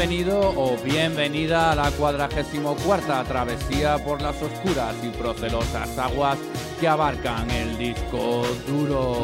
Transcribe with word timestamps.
Bienvenido 0.00 0.54
o 0.56 0.78
bienvenida 0.78 1.72
a 1.72 1.74
la 1.74 1.90
cuadragésimo 1.90 2.74
cuarta 2.76 3.22
travesía 3.24 4.02
por 4.02 4.22
las 4.22 4.40
oscuras 4.40 4.94
y 5.02 5.10
procelosas 5.10 5.98
aguas 5.98 6.38
que 6.80 6.88
abarcan 6.88 7.50
el 7.50 7.76
disco 7.76 8.42
duro. 8.66 9.22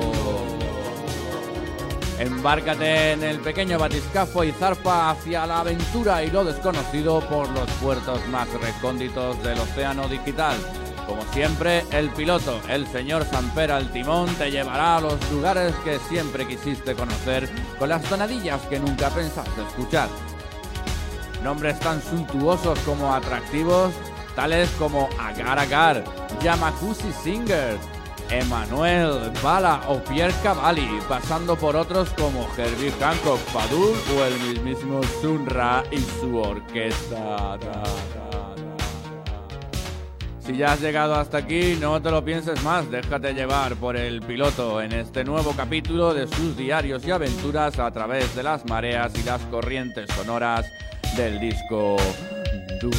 Embárcate 2.18 3.12
en 3.12 3.24
el 3.24 3.40
pequeño 3.40 3.78
batiscafo 3.78 4.44
y 4.44 4.52
zarpa 4.52 5.12
hacia 5.12 5.46
la 5.46 5.60
aventura 5.60 6.22
y 6.22 6.30
lo 6.30 6.44
desconocido 6.44 7.20
por 7.20 7.48
los 7.52 7.70
puertos 7.80 8.20
más 8.28 8.46
recónditos 8.60 9.42
del 9.42 9.58
océano 9.58 10.06
digital. 10.08 10.56
Como 11.06 11.22
siempre, 11.32 11.84
el 11.90 12.10
piloto, 12.10 12.60
el 12.68 12.86
señor 12.88 13.24
Samper 13.24 13.72
al 13.72 13.90
timón, 13.92 14.28
te 14.34 14.50
llevará 14.50 14.98
a 14.98 15.00
los 15.00 15.32
lugares 15.32 15.74
que 15.84 15.98
siempre 16.00 16.46
quisiste 16.46 16.94
conocer 16.94 17.48
con 17.78 17.88
las 17.88 18.02
tonadillas 18.02 18.60
que 18.66 18.78
nunca 18.78 19.08
pensaste 19.08 19.62
escuchar. 19.62 20.10
Nombres 21.42 21.78
tan 21.80 22.02
suntuosos 22.02 22.78
como 22.80 23.14
atractivos, 23.14 23.92
tales 24.34 24.68
como 24.78 25.08
Agar 25.18 25.58
Agar, 25.58 26.04
Yamakushi 26.42 27.12
Singers, 27.22 27.80
Emanuel, 28.30 29.30
Bala 29.42 29.82
o 29.88 29.98
Pierre 29.98 30.34
Cavalli, 30.42 30.88
pasando 31.08 31.56
por 31.56 31.76
otros 31.76 32.10
como 32.10 32.48
Herbie 32.56 32.92
Hancock, 33.00 33.40
Padul 33.52 33.96
o 34.16 34.24
el 34.24 34.40
mismísimo 34.40 35.00
Sunra 35.20 35.84
y 35.90 35.98
su 35.98 36.36
orquesta. 36.36 37.16
Ta, 37.16 37.58
ta, 37.58 37.82
ta, 37.82 37.82
ta. 37.82 38.26
Si 40.46 40.56
ya 40.56 40.74
has 40.74 40.80
llegado 40.80 41.16
hasta 41.16 41.38
aquí, 41.38 41.76
no 41.80 42.00
te 42.00 42.08
lo 42.08 42.24
pienses 42.24 42.62
más, 42.62 42.88
déjate 42.88 43.34
llevar 43.34 43.74
por 43.74 43.96
el 43.96 44.22
piloto 44.22 44.80
en 44.80 44.92
este 44.92 45.24
nuevo 45.24 45.52
capítulo 45.56 46.14
de 46.14 46.28
sus 46.28 46.56
diarios 46.56 47.04
y 47.04 47.10
aventuras 47.10 47.80
a 47.80 47.90
través 47.90 48.32
de 48.36 48.44
las 48.44 48.64
mareas 48.64 49.12
y 49.18 49.24
las 49.24 49.40
corrientes 49.46 50.08
sonoras 50.14 50.64
del 51.14 51.38
disco 51.38 51.96
duro. 52.80 52.96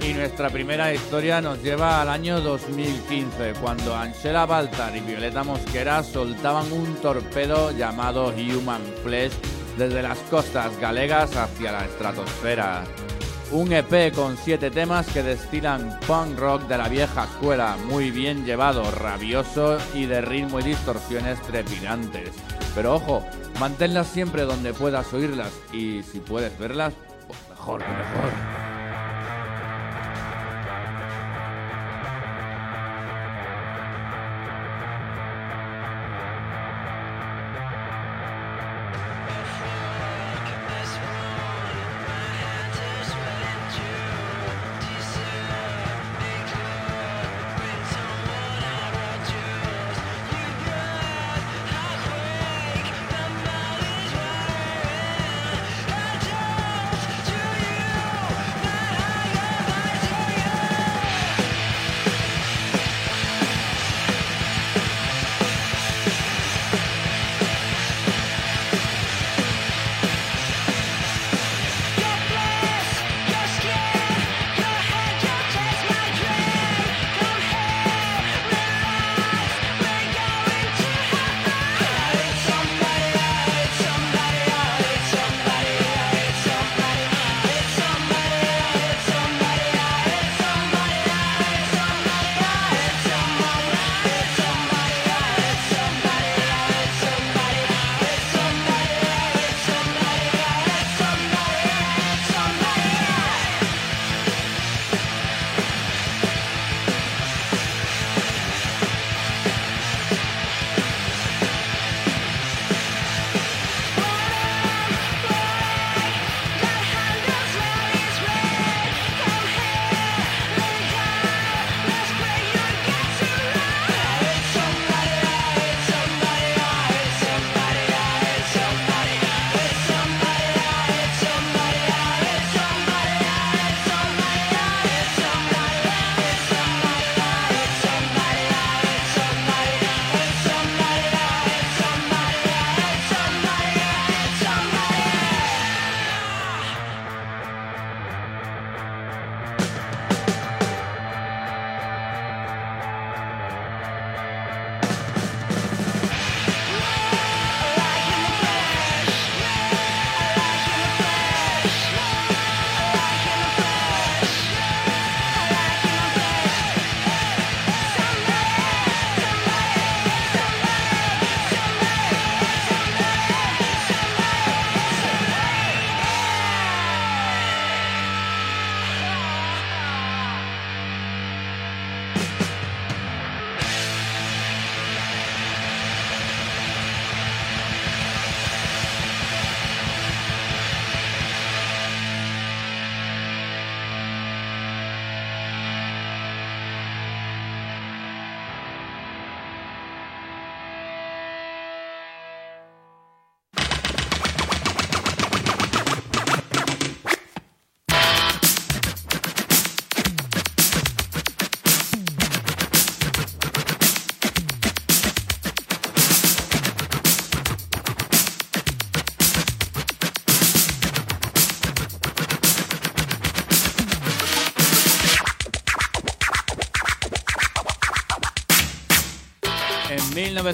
Y 0.00 0.12
nuestra 0.14 0.50
primera 0.50 0.92
historia 0.92 1.40
nos 1.40 1.62
lleva 1.62 2.00
al 2.00 2.08
año 2.08 2.40
2015, 2.40 3.54
cuando 3.60 3.94
Angela 3.94 4.46
Baltar 4.46 4.96
y 4.96 5.00
Violeta 5.00 5.44
Mosquera 5.44 6.02
soltaban 6.02 6.72
un 6.72 6.94
torpedo 6.96 7.72
llamado 7.72 8.28
Human 8.28 8.82
Flesh 9.02 9.32
desde 9.76 10.02
las 10.02 10.18
costas 10.30 10.78
galegas 10.78 11.36
hacia 11.36 11.72
la 11.72 11.84
estratosfera. 11.84 12.84
Un 13.52 13.72
EP 13.72 14.12
con 14.12 14.36
siete 14.36 14.72
temas 14.72 15.06
que 15.06 15.22
destilan 15.22 16.00
punk 16.06 16.36
rock 16.36 16.62
de 16.66 16.78
la 16.78 16.88
vieja 16.88 17.24
escuela, 17.24 17.76
muy 17.88 18.10
bien 18.10 18.44
llevado, 18.44 18.90
rabioso 18.90 19.78
y 19.94 20.06
de 20.06 20.20
ritmo 20.20 20.58
y 20.58 20.64
distorsiones 20.64 21.40
trepidantes. 21.42 22.30
Pero 22.74 22.96
ojo, 22.96 23.24
manténlas 23.60 24.08
siempre 24.08 24.42
donde 24.42 24.74
puedas 24.74 25.12
oírlas 25.14 25.52
y 25.72 26.02
si 26.02 26.18
puedes 26.18 26.58
verlas, 26.58 26.92
pues 27.28 27.38
mejor 27.48 27.80
mejor. 27.80 28.65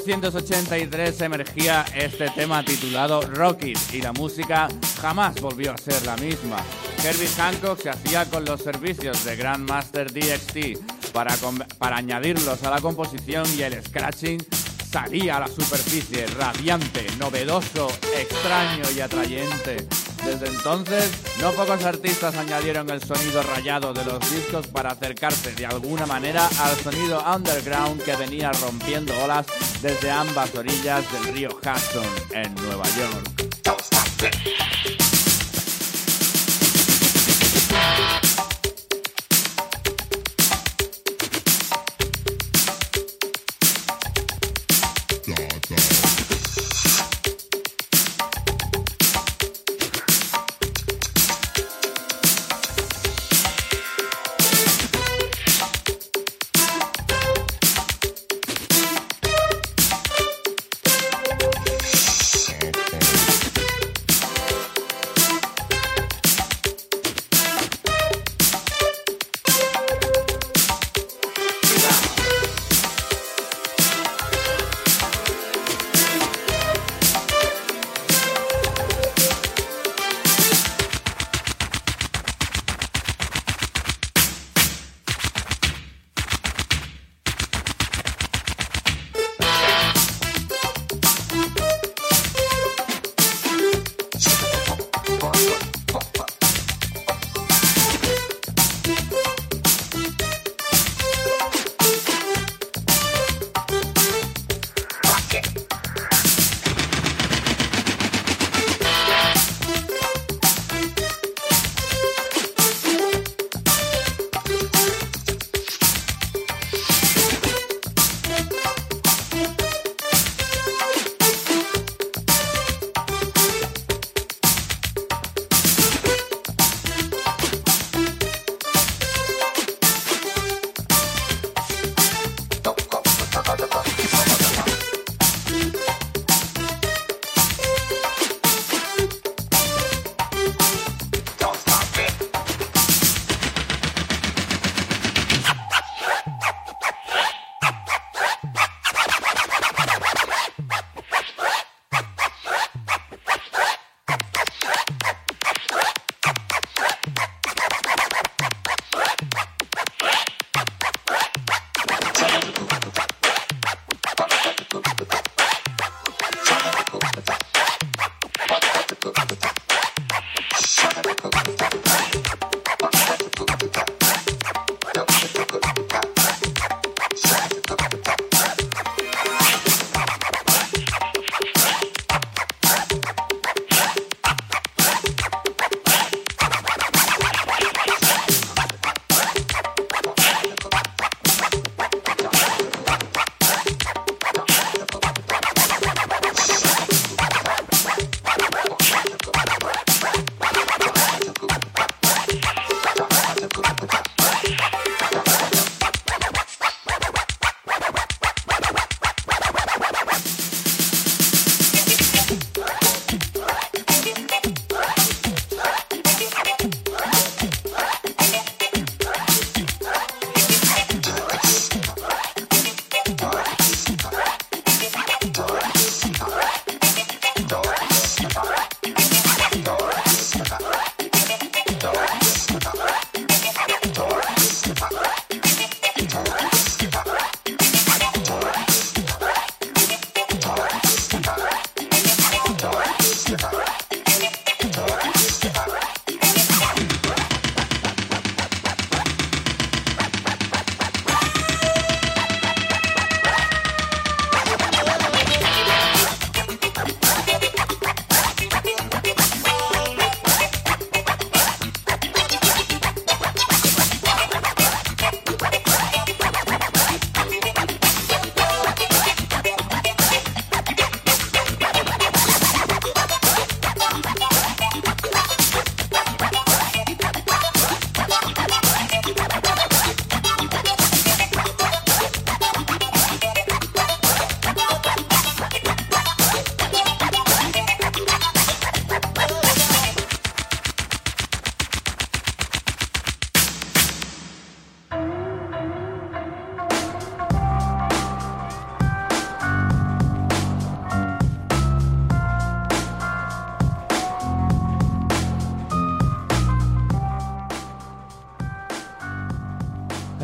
1983 0.00 1.20
emergía 1.20 1.84
este 1.94 2.30
tema 2.30 2.64
titulado 2.64 3.20
Rocket 3.20 3.78
y 3.92 4.00
la 4.00 4.12
música 4.14 4.66
jamás 5.02 5.38
volvió 5.38 5.72
a 5.72 5.76
ser 5.76 6.06
la 6.06 6.16
misma. 6.16 6.56
Herbie 7.04 7.28
Hancock 7.36 7.78
se 7.78 7.90
hacía 7.90 8.24
con 8.24 8.46
los 8.46 8.62
servicios 8.62 9.22
de 9.26 9.36
Grandmaster 9.36 10.10
DXT 10.10 11.12
para, 11.12 11.36
para 11.76 11.98
añadirlos 11.98 12.62
a 12.62 12.70
la 12.70 12.80
composición 12.80 13.46
y 13.54 13.62
el 13.62 13.84
scratching 13.84 14.42
salía 14.90 15.36
a 15.36 15.40
la 15.40 15.48
superficie, 15.48 16.26
radiante, 16.26 17.06
novedoso, 17.18 17.88
extraño 18.16 18.84
y 18.96 19.00
atrayente. 19.00 19.76
Desde 20.24 20.46
entonces, 20.46 21.10
no 21.40 21.50
pocos 21.52 21.84
artistas 21.84 22.36
añadieron 22.36 22.88
el 22.90 23.02
sonido 23.02 23.42
rayado 23.42 23.92
de 23.92 24.04
los 24.04 24.20
discos 24.30 24.66
para 24.68 24.90
acercarse 24.90 25.52
de 25.54 25.66
alguna 25.66 26.06
manera 26.06 26.48
al 26.60 26.76
sonido 26.76 27.22
underground 27.34 28.02
que 28.02 28.14
venía 28.16 28.52
rompiendo 28.52 29.12
olas 29.22 29.46
desde 29.80 30.10
ambas 30.10 30.54
orillas 30.54 31.04
del 31.12 31.34
río 31.34 31.50
Hudson 31.50 32.06
en 32.32 32.54
Nueva 32.54 32.84
York. 32.96 33.41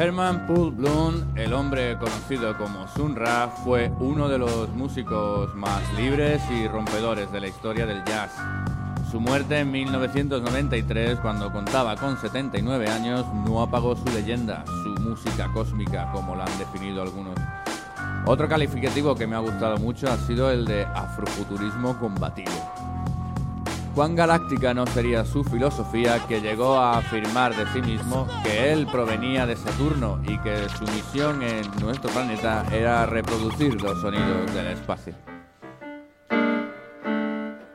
Herman 0.08 0.46
Paul 0.46 0.70
Bloom, 0.70 1.36
el 1.36 1.52
hombre 1.52 1.98
conocido 1.98 2.56
como 2.56 2.88
Sun 2.88 3.14
Ra, 3.14 3.52
fue 3.62 3.92
uno 4.00 4.26
de 4.30 4.38
los 4.38 4.70
músicos 4.70 5.54
más 5.54 5.82
libres 5.98 6.40
y 6.50 6.66
rompedores 6.66 7.30
de 7.30 7.42
la 7.42 7.48
historia 7.48 7.84
del 7.84 8.02
jazz. 8.04 8.32
Su 9.10 9.20
muerte 9.20 9.58
en 9.58 9.70
1993, 9.70 11.18
cuando 11.18 11.52
contaba 11.52 11.94
con 11.96 12.18
79 12.18 12.88
años, 12.88 13.26
no 13.44 13.60
apagó 13.60 13.96
su 13.96 14.06
leyenda, 14.06 14.64
su 14.66 14.88
música 15.02 15.52
cósmica, 15.52 16.10
como 16.10 16.34
la 16.34 16.46
han 16.46 16.58
definido 16.58 17.02
algunos. 17.02 17.34
Otro 18.24 18.48
calificativo 18.48 19.14
que 19.14 19.26
me 19.26 19.36
ha 19.36 19.40
gustado 19.40 19.76
mucho 19.76 20.10
ha 20.10 20.16
sido 20.16 20.50
el 20.50 20.64
de 20.64 20.84
afrofuturismo 20.86 21.98
combativo. 21.98 22.97
Cuán 23.98 24.14
galáctica 24.14 24.72
no 24.74 24.86
sería 24.86 25.24
su 25.24 25.42
filosofía 25.42 26.24
que 26.28 26.40
llegó 26.40 26.76
a 26.76 26.98
afirmar 26.98 27.52
de 27.56 27.66
sí 27.72 27.82
mismo 27.82 28.28
que 28.44 28.72
él 28.72 28.86
provenía 28.86 29.44
de 29.44 29.56
Saturno 29.56 30.20
y 30.22 30.38
que 30.38 30.68
su 30.68 30.84
misión 30.84 31.42
en 31.42 31.68
nuestro 31.80 32.08
planeta 32.10 32.64
era 32.70 33.06
reproducir 33.06 33.82
los 33.82 34.00
sonidos 34.00 34.54
del 34.54 34.68
espacio. 34.68 35.14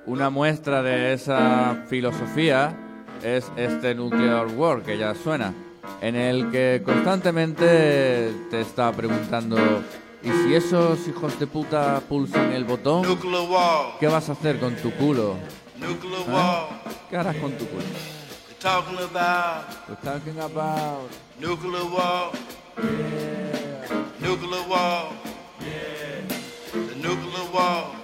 Una 0.06 0.30
muestra 0.30 0.82
de 0.82 1.12
esa 1.12 1.84
filosofía 1.89 2.74
es 3.22 3.51
este 3.58 3.94
Nuclear 3.94 4.48
War 4.56 4.82
que 4.82 4.98
ya 4.98 5.13
suena, 5.15 5.53
en 6.00 6.15
el 6.15 6.50
que 6.51 6.84
constantemente 6.86 8.32
te 8.50 8.62
está 8.62 8.94
preguntando 8.94 9.58
¿y 10.24 10.30
si 10.30 10.56
esos 10.56 11.06
hijos 11.06 11.38
de 11.38 11.48
puta 11.48 12.01
pulsan 12.08 12.53
el 12.53 12.63
botón? 12.63 13.03
¿Qué 14.00 14.08
vas 14.08 14.30
a 14.30 14.32
hacer 14.32 14.62
con 14.62 14.74
tu 14.77 14.89
culo? 14.92 15.36
Nuclear 15.84 16.22
¿Eh? 16.22 16.32
war. 16.32 16.70
¿Qué 17.10 17.18
harás 17.18 17.36
con 17.38 17.52
tu 17.58 17.66
culo? 17.68 17.84
They're 17.84 18.60
talking 18.60 18.98
about 19.00 19.66
We're 19.90 19.96
talking 20.02 20.40
about 20.40 21.12
nuclear 21.40 21.86
war. 21.86 22.32
Nuclear 24.22 24.63
war. 24.70 25.12
Yeah. 25.60 26.22
The 26.72 26.96
nuclear 26.96 27.46
war. 27.52 27.96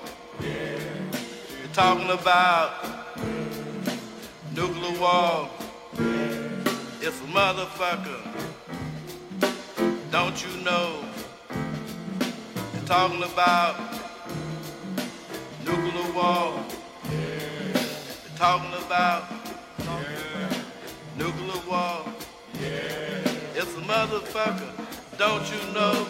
They're 0.42 1.74
talking 1.74 2.10
about 2.10 2.72
nuclear 4.54 5.00
war. 5.00 5.50
It's 7.02 7.20
a 7.22 7.28
motherfucker. 7.32 8.20
Don't 10.12 10.38
you 10.44 10.64
know? 10.64 11.06
They're 12.74 12.86
talking 12.86 13.24
about 13.24 13.76
nuclear 15.64 16.12
war. 16.14 16.54
Talking 18.40 18.72
about 18.86 19.30
nuclear 21.18 21.62
war. 21.68 22.06
Yeah. 22.54 23.20
It's 23.54 23.76
a 23.76 23.82
motherfucker, 23.82 24.72
don't 25.18 25.44
you 25.52 25.60
know? 25.74 26.08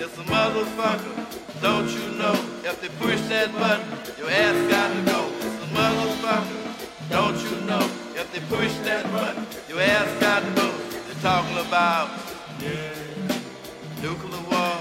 It's 0.00 0.16
a 0.16 0.22
motherfucker, 0.22 1.60
don't 1.60 1.90
you 1.90 2.16
know? 2.16 2.32
If 2.64 2.80
they 2.80 2.88
push 2.88 3.20
that 3.28 3.52
button, 3.52 3.86
your 4.16 4.30
ass 4.30 4.70
got 4.70 4.94
to 4.94 5.12
go. 5.12 5.30
It's 5.40 5.62
a 5.62 5.74
motherfucker, 5.76 7.10
don't 7.10 7.36
you 7.36 7.66
know? 7.66 7.84
If 8.16 8.32
they 8.32 8.40
push 8.56 8.72
that 8.86 9.12
button, 9.12 9.46
your 9.68 9.82
ass 9.82 10.08
got 10.22 10.42
to 10.42 10.50
go. 10.52 10.70
They're 11.04 11.20
talking 11.20 11.58
about 11.58 12.08
nuclear 14.00 14.40
war. 14.50 14.78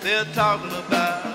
They're 0.00 0.24
talking 0.32 0.70
about 0.70 1.27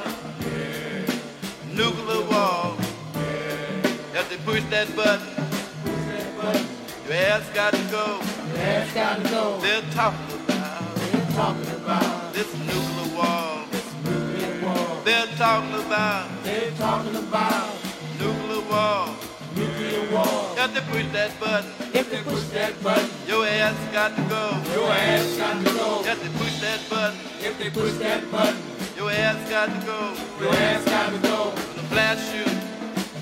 If 4.55 4.69
they 4.69 4.85
push 4.85 4.95
that 4.95 4.95
button, 4.95 6.67
your 7.07 7.15
ass 7.15 7.49
got 7.55 7.73
to 7.73 7.83
go. 7.89 8.19
Ass 8.55 8.93
gotta 8.93 9.23
go. 9.29 9.57
They're 9.59 9.81
talking 9.91 10.39
about 10.45 10.95
They're 10.95 11.31
talking 11.33 11.71
about 11.71 12.33
this 12.33 12.53
nuclear 12.59 13.17
war. 13.17 13.65
nuclear 14.05 14.61
war. 14.61 15.01
They're 15.03 15.25
talking 15.37 15.73
about 15.73 16.43
They're 16.43 16.71
talking 16.77 17.15
about 17.15 17.73
nuclear 18.19 18.61
war. 18.69 19.15
nuclear 19.55 20.05
war. 20.13 20.53
If 20.55 20.73
they 20.75 20.81
push 20.81 21.11
that 21.13 21.39
button, 21.39 21.71
If 21.93 22.11
they 22.11 22.21
push 22.21 22.43
that 22.53 22.83
button, 22.83 23.09
your 23.27 23.47
ass 23.47 23.75
got 23.91 24.15
to 24.15 24.21
go. 24.29 24.43
your 24.75 24.91
ass 24.91 25.35
got 25.37 25.65
to 25.65 25.73
go. 25.73 26.01
If 26.05 26.21
they 26.21 26.29
push 26.39 26.59
that 26.61 26.79
button, 26.91 27.19
If 27.41 27.57
they 27.57 27.69
push 27.71 27.93
that 27.93 28.31
button, 28.31 28.61
your 28.97 29.09
ass 29.09 29.49
got 29.49 29.65
to 29.73 29.85
go. 29.87 30.13
your 30.39 30.53
ass 30.53 30.85
got 30.85 31.09
to 31.11 31.17
go. 31.27 31.53
Blast 31.89 32.35
you 32.35 32.45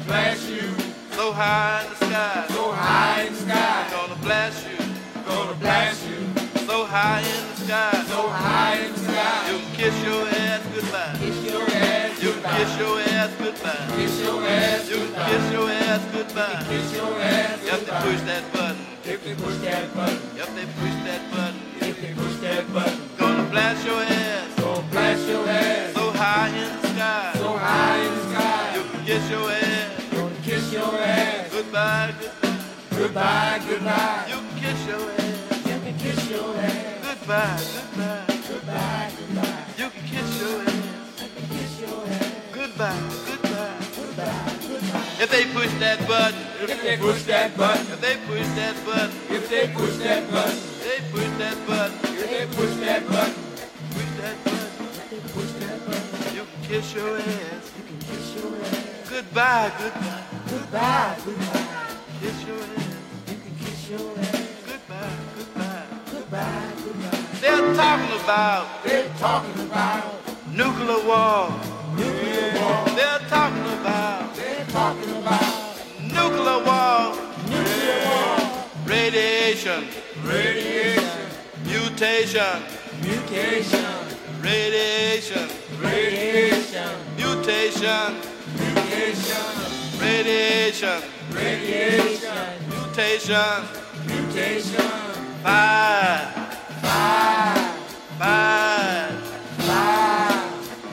Blast 0.05 0.49
you 0.49 0.80
so 1.31 1.37
high 1.37 1.83
in 1.83 1.89
the 1.89 1.95
sky. 1.95 2.45
so 2.49 2.71
high 2.73 3.21
in 3.21 3.33
the 3.33 3.39
sky. 3.39 3.87
Gonna 3.89 4.15
blast 4.15 4.67
you 4.67 4.77
Gonna 5.23 5.53
blast 5.55 6.05
you 6.09 6.17
so 6.67 6.85
high 6.85 7.21
in 7.21 7.47
the 7.47 7.55
sky. 7.55 8.03
so 8.11 8.27
high 8.27 8.79
in 8.83 8.91
the 8.91 8.99
You 9.47 9.57
can 9.63 9.75
kiss 9.79 10.03
your 10.03 10.27
ass 10.27 10.61
goodbye. 10.75 11.15
Kiss 11.23 11.39
your 11.47 11.63
ass 11.63 12.23
You 12.23 12.31
can 12.33 12.43
kiss 12.57 12.77
your 12.79 12.99
ass 12.99 13.31
goodbye. 13.39 13.95
Kiss 13.95 14.21
your 14.21 14.43
ass 14.43 14.89
You 14.89 14.97
can 14.97 15.29
kiss 15.29 15.51
your 15.55 15.69
ass 15.71 16.03
goodbye. 16.11 16.63
Kiss 16.67 16.93
your 16.99 17.21
ass 17.21 17.63
You 17.63 17.69
have 17.69 17.85
to 17.85 17.95
push 18.03 18.21
that 18.27 18.43
button. 18.51 18.85
If 19.05 19.23
they 19.23 19.35
push 19.35 19.57
that 19.63 19.95
button, 19.95 20.19
If 20.35 20.49
they 20.55 20.65
push 20.79 20.97
that 21.07 21.21
button, 21.31 21.61
if 21.79 22.01
they 22.01 22.13
push 22.13 22.35
that 22.41 22.73
button, 22.73 22.99
gonna 23.17 23.49
blast 23.49 23.85
your 23.87 24.01
ass 24.03 24.59
gonna 24.59 24.87
blast 24.91 25.27
your 25.29 25.47
ass 25.47 25.93
so 25.93 26.11
high 26.11 26.49
in 26.49 26.75
the 26.75 26.80
goodbye, 31.61 32.13
goodbye. 32.19 32.97
goodbye, 32.97 33.61
goodbye. 33.69 34.25
You 34.29 34.35
can 34.35 34.59
kiss 34.59 34.87
your 34.87 35.11
ass 35.11 35.67
You 35.67 35.79
can 35.79 35.97
kiss 35.97 36.29
your 36.29 36.55
ass 36.57 37.05
goodbye, 37.05 37.61
goodbye. 37.75 38.25
goodbye, 38.49 39.11
goodbye. 39.17 39.63
You 39.77 39.89
can 39.89 40.03
kiss 40.09 40.41
your 40.41 40.61
ass 40.61 41.29
Kiss 41.53 41.79
your 41.81 42.01
ass 42.07 42.33
goodbye, 42.51 42.97
goodbye. 43.27 43.77
goodbye, 43.95 44.53
goodbye. 44.67 45.23
If 45.23 45.29
they 45.29 45.45
push 45.53 45.71
that 45.79 45.99
button, 46.07 46.39
If 46.61 46.81
they 46.81 46.97
push 46.97 47.23
that 47.23 47.55
button, 47.57 47.85
if 47.93 48.01
they 48.01 48.17
push 48.25 48.47
that 48.57 48.75
button, 48.85 49.11
if 49.29 49.49
they 49.49 49.67
push 49.67 49.95
that 49.97 50.31
button, 50.31 50.59
they 50.81 50.99
push 51.13 51.29
that 51.37 51.57
button, 51.67 51.97
if 52.17 52.29
they 52.29 52.45
push 52.57 52.75
that 52.85 53.07
button, 53.07 53.35
push 53.93 54.11
that 54.21 54.35
button. 54.43 54.65
if 54.97 55.09
they 55.11 55.19
push 55.33 55.51
that 55.61 55.79
button, 55.85 56.35
You 56.35 56.43
can 56.49 56.61
kiss 56.69 56.93
your 56.95 57.17
ass 57.17 57.71
you 57.77 57.83
can 57.85 57.99
kiss 57.99 58.35
your 58.35 58.55
ass 58.65 59.00
goodbye, 59.11 59.71
goodbye. 59.77 60.23
goodbye, 60.49 61.15
goodbye. 61.25 61.67
Kiss 62.21 62.43
your 62.47 62.57
ass 62.57 62.87
You 63.27 63.35
can 63.43 63.55
kiss 63.63 63.89
your 63.89 64.19
ass 64.19 64.41
goodbye, 64.65 65.15
goodbye. 65.35 65.85
goodbye, 66.11 66.71
goodbye. 66.83 67.19
They're 67.41 67.73
talking 67.75 68.13
about 68.23 68.83
They're 68.83 69.09
talking 69.19 69.59
about 69.67 70.03
nuclear 70.53 71.05
war. 71.07 71.49
nuclear 71.95 72.49
war. 72.59 72.85
They're 72.95 73.19
talking 73.27 73.67
about 73.79 74.35
They're 74.35 74.65
talking 74.67 75.11
about 75.17 75.77
nuclear 76.01 76.59
war. 76.63 77.15
nuclear 77.49 77.99
war. 78.07 78.65
Radiation, 78.85 79.87
Radiation, 80.23 81.27
mutation, 81.65 82.55
mutation, 83.01 83.93
radiation, 84.41 85.49
radiation, 85.81 86.89
mutation, 87.17 88.15
radiation, 89.99 91.01
radiation, 91.33 92.37
mutation. 92.69 93.63
mutation. 94.07 94.91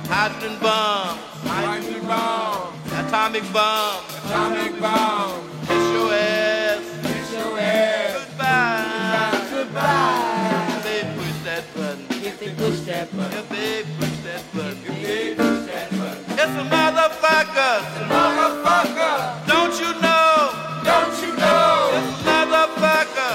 Hydrogen 0.08 0.58
bomb, 0.60 1.18
hydrogen 1.44 2.06
bomb, 2.06 2.74
atomic 2.92 3.52
bomb. 3.52 4.04
atomic 4.24 4.80
bomb. 4.80 5.50
Kiss 5.66 5.92
your 5.92 6.12
ass 6.14 6.84
Kiss 7.02 7.32
your 7.32 7.58
ass 7.58 8.24
goodbye. 8.28 9.46
goodbye. 9.50 10.74
If 10.76 10.84
they 10.84 11.02
push 11.16 11.38
that 11.44 11.64
button, 11.74 12.06
If 12.10 12.40
they 12.40 12.50
push 12.54 12.80
that 12.86 13.16
button, 13.16 13.38
if 13.38 13.48
they 13.48 13.82
push 13.98 14.16
that 14.24 14.42
button, 14.54 14.78
if 14.78 14.96
they 14.96 15.36
push 15.36 15.36
that 15.36 15.46
button, 15.46 15.57
it's 16.58 16.66
a 16.66 16.70
motherfucker. 16.74 17.74
motherfucker, 18.08 19.46
Don't 19.46 19.78
you 19.78 19.92
know? 20.00 20.50
don't 20.84 21.22
you 21.22 21.36
know? 21.36 21.90
It's 21.94 22.26
a 22.26 22.28
motherfucker. 22.28 23.28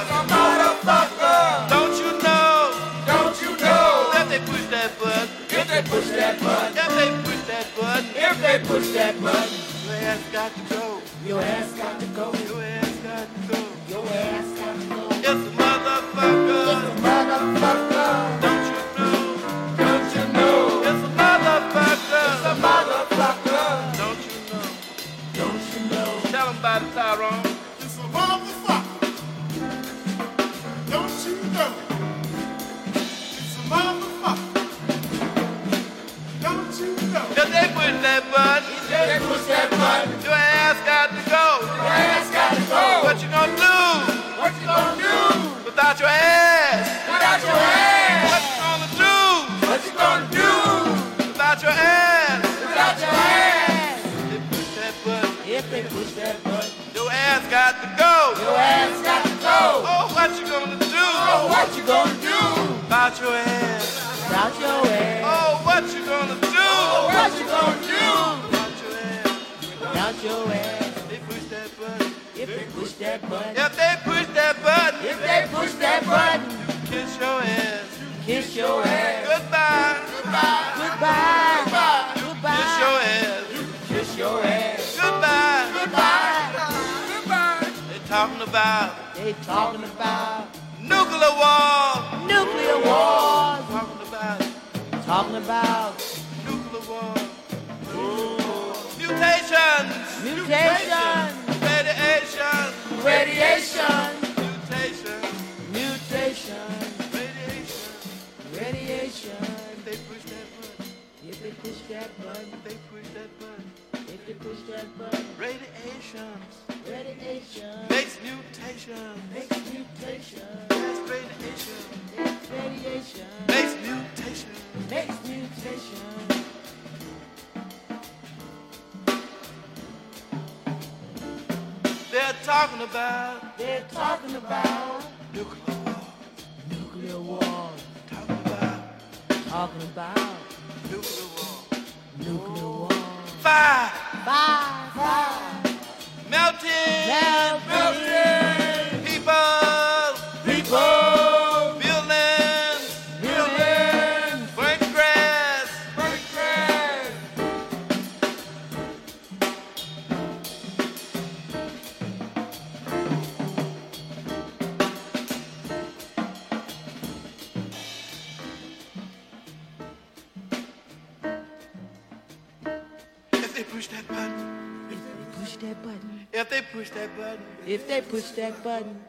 If 176.44 176.50
they 176.50 176.62
push 176.62 176.90
that 176.90 177.10
button. 177.18 177.46
if 177.66 177.88
they 177.88 178.02
push 178.02 178.32
that 178.32 178.62
button, 178.64 179.00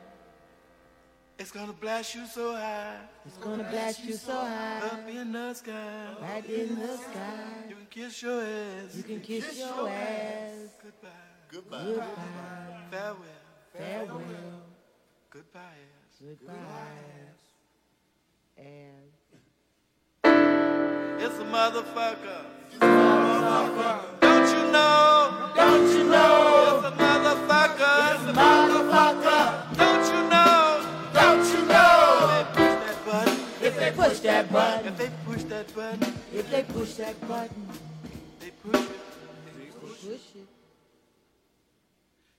It's 1.36 1.50
gonna 1.50 1.72
blast 1.72 2.14
you 2.14 2.26
so 2.26 2.54
high. 2.54 2.96
it's 3.26 3.36
gonna 3.38 3.64
blast 3.64 4.04
you 4.04 4.12
so 4.14 4.32
high, 4.38 4.78
Up 4.86 5.08
in 5.08 5.32
the 5.32 5.52
sky. 5.54 6.14
right 6.22 6.46
in 6.48 6.78
the 6.78 6.96
sky. 6.96 7.66
You 7.68 7.74
can 7.74 7.86
kiss 7.90 8.22
your 8.22 8.40
ass. 8.40 8.94
You 8.96 9.02
can 9.02 9.20
kiss 9.20 9.58
your 9.58 9.88
ass. 9.88 10.70
Goodbye. 10.80 11.08
Goodbye, 11.50 12.06
Farewell. 12.92 13.16
farewell, 13.76 14.62
Goodbye 15.30 15.60
ass. 15.60 16.14
goodbye, 16.20 16.54
ass, 16.54 17.42
and 18.58 19.10
It's 21.24 21.38
a 21.44 21.46
motherfucker. 21.56 22.42
Don't 24.20 24.48
you 24.56 24.64
know? 24.72 25.50
don't 25.56 25.88
you 25.96 26.04
know, 26.04 26.53
It's 27.76 27.82
a 27.82 28.32
motherfucker. 28.32 28.88
motherfucker? 28.92 29.76
Don't 29.76 30.06
you 30.14 30.22
know? 30.30 30.62
Don't 31.12 31.46
you 31.54 31.62
know? 31.66 32.46
If 32.46 32.54
they 32.60 32.70
push 32.70 32.78
that 32.78 33.02
button. 33.06 33.36
If 33.62 33.76
they 33.76 33.90
push 33.90 34.18
that 34.20 34.44
If 34.44 34.52
button, 34.52 34.96
they 34.96 35.10
push 35.26 35.42
that 35.44 35.74
button. 35.74 36.14
if 36.32 36.50
they 36.50 36.62
push 36.62 36.94
that 36.94 37.20
button, 37.28 37.68
They 38.40 38.50
push 38.62 38.80
it. 38.80 39.80
push 39.80 40.36
it. 40.36 40.48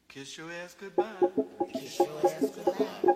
Kiss 0.08 0.38
your 0.38 0.50
ass 0.64 0.76
goodbye. 0.80 1.04
Kiss 1.74 2.00
your 2.00 2.08
ass 2.24 2.52
goodbye. 2.56 3.16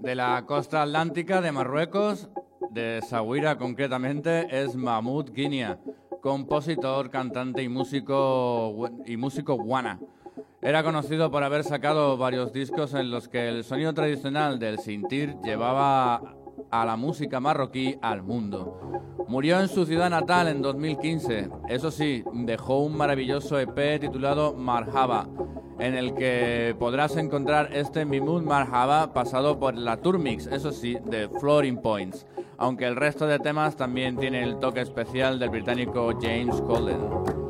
De 0.00 0.14
la 0.14 0.44
costa 0.46 0.82
atlántica 0.82 1.40
de 1.40 1.52
Marruecos, 1.52 2.28
de 2.70 3.00
Sahuira 3.02 3.58
concretamente, 3.58 4.46
es 4.50 4.74
Mahmoud 4.76 5.32
Guinea, 5.32 5.78
compositor, 6.20 7.10
cantante 7.10 7.62
y 7.62 7.68
músico, 7.68 8.90
y 9.06 9.16
músico 9.16 9.56
guana. 9.56 9.98
Era 10.60 10.82
conocido 10.82 11.30
por 11.30 11.44
haber 11.44 11.62
sacado 11.62 12.16
varios 12.16 12.52
discos 12.52 12.94
en 12.94 13.10
los 13.10 13.28
que 13.28 13.48
el 13.48 13.64
sonido 13.64 13.94
tradicional 13.94 14.58
del 14.58 14.78
sintir 14.78 15.36
llevaba 15.44 16.34
a 16.70 16.84
la 16.84 16.96
música 16.96 17.40
marroquí 17.40 17.96
al 18.02 18.22
mundo. 18.22 18.80
Murió 19.28 19.60
en 19.60 19.68
su 19.68 19.84
ciudad 19.84 20.10
natal 20.10 20.48
en 20.48 20.62
2015. 20.62 21.50
Eso 21.68 21.90
sí, 21.90 22.24
dejó 22.32 22.78
un 22.80 22.96
maravilloso 22.96 23.58
EP 23.58 24.00
titulado 24.00 24.54
Marhaba, 24.54 25.28
en 25.78 25.94
el 25.94 26.14
que 26.14 26.74
podrás 26.78 27.16
encontrar 27.16 27.70
este 27.72 28.04
Mimud 28.04 28.42
Marhaba 28.42 29.12
pasado 29.12 29.58
por 29.58 29.76
la 29.76 29.98
Turmix, 29.98 30.46
eso 30.46 30.72
sí, 30.72 30.96
de 31.04 31.28
Floating 31.28 31.80
Points, 31.80 32.26
aunque 32.56 32.86
el 32.86 32.96
resto 32.96 33.26
de 33.26 33.38
temas 33.38 33.76
también 33.76 34.16
tiene 34.16 34.42
el 34.42 34.58
toque 34.58 34.80
especial 34.80 35.38
del 35.38 35.50
británico 35.50 36.12
James 36.20 36.60
Colden. 36.62 37.47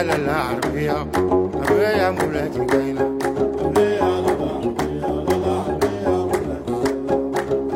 العالة 0.00 0.16
العربية. 0.16 1.06
أبيا 1.68 2.10
مولاتي 2.10 2.64
كاينة 2.64 3.18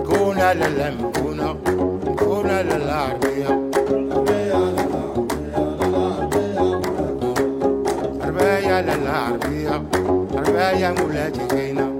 كون 0.07 0.39
على 0.41 0.67
المكونة 0.89 1.57
كون 2.19 2.51
على 2.51 2.77
العربية 2.77 3.71
أربايا 8.25 8.83
للعربية 8.83 9.83
أربايا 10.39 10.91
مولاتي 10.99 11.47
كاينة 11.47 12.00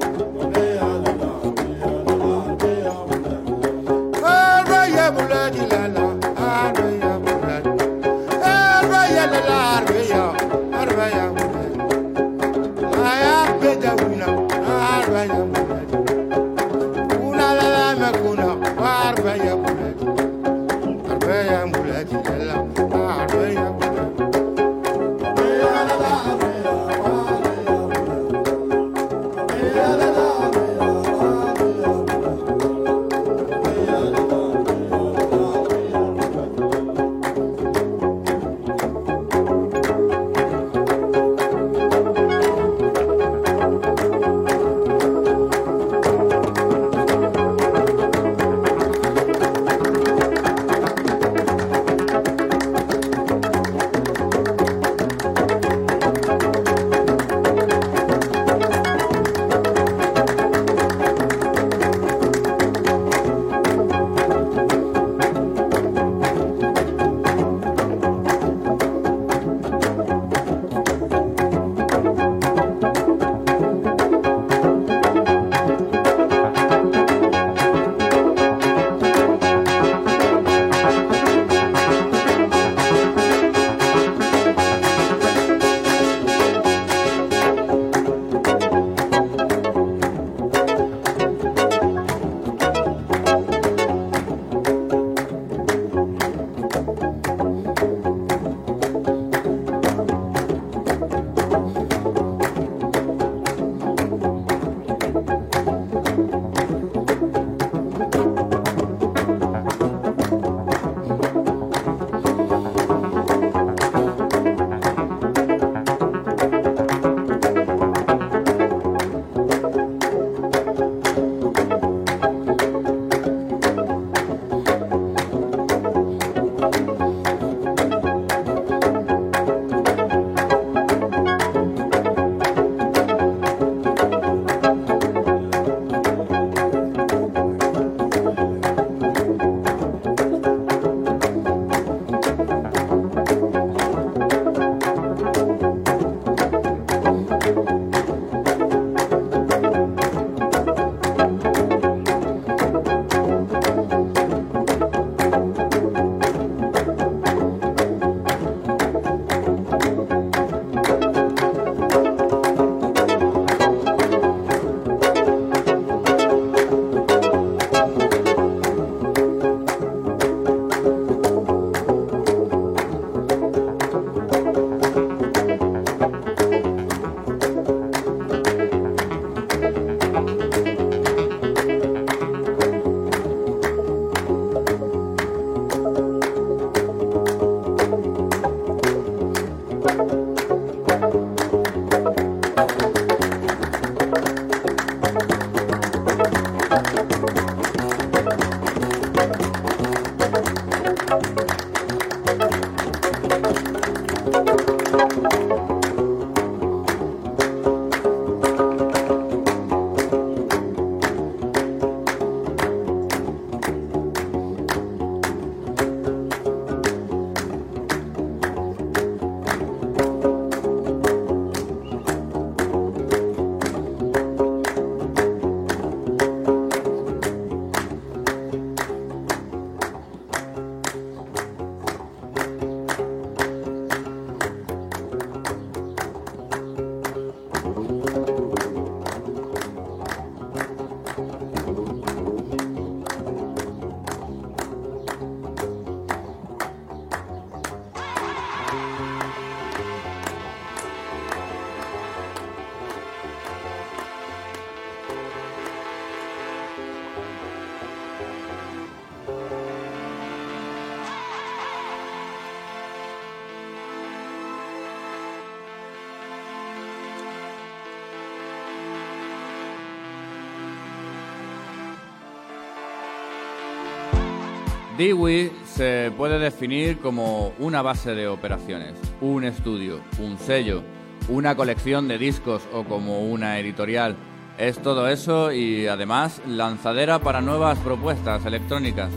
Dewey 275.01 275.51
se 275.65 276.13
puede 276.15 276.39
definir 276.39 276.99
como 276.99 277.55
una 277.59 277.81
base 277.81 278.15
de 278.15 278.29
operaciones, 278.29 278.93
un 279.23 279.45
estudio, 279.45 280.03
un 280.19 280.37
sello, 280.37 280.83
una 281.31 281.57
colección 281.57 282.07
de 282.07 282.19
discos 282.19 282.69
o 282.71 282.85
como 282.85 283.21
una 283.21 283.59
editorial. 283.59 284.15
Es 284.59 284.79
todo 284.83 285.09
eso 285.09 285.53
y 285.53 285.87
además 285.87 286.43
lanzadera 286.47 287.19
para 287.19 287.41
nuevas 287.41 287.79
propuestas 287.79 288.45
electrónicas. 288.45 289.09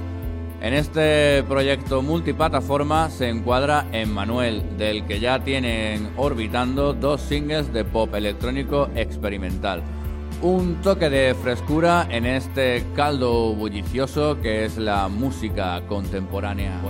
En 0.61 0.73
este 0.73 1.43
proyecto 1.49 2.01
multiplataforma 2.01 3.09
se 3.09 3.27
encuadra 3.27 3.85
Emmanuel, 3.91 4.77
del 4.77 5.05
que 5.05 5.19
ya 5.19 5.43
tienen 5.43 6.13
orbitando 6.15 6.93
dos 6.93 7.19
singles 7.19 7.73
de 7.73 7.83
pop 7.83 8.15
electrónico 8.15 8.89
experimental. 8.95 9.83
Un 10.43 10.81
toque 10.81 11.09
de 11.09 11.33
frescura 11.35 12.05
en 12.09 12.25
este 12.25 12.85
caldo 12.97 13.53
bullicioso 13.53 14.41
que 14.41 14.65
es 14.65 14.77
la 14.77 15.07
música 15.07 15.81
contemporánea. 15.87 16.81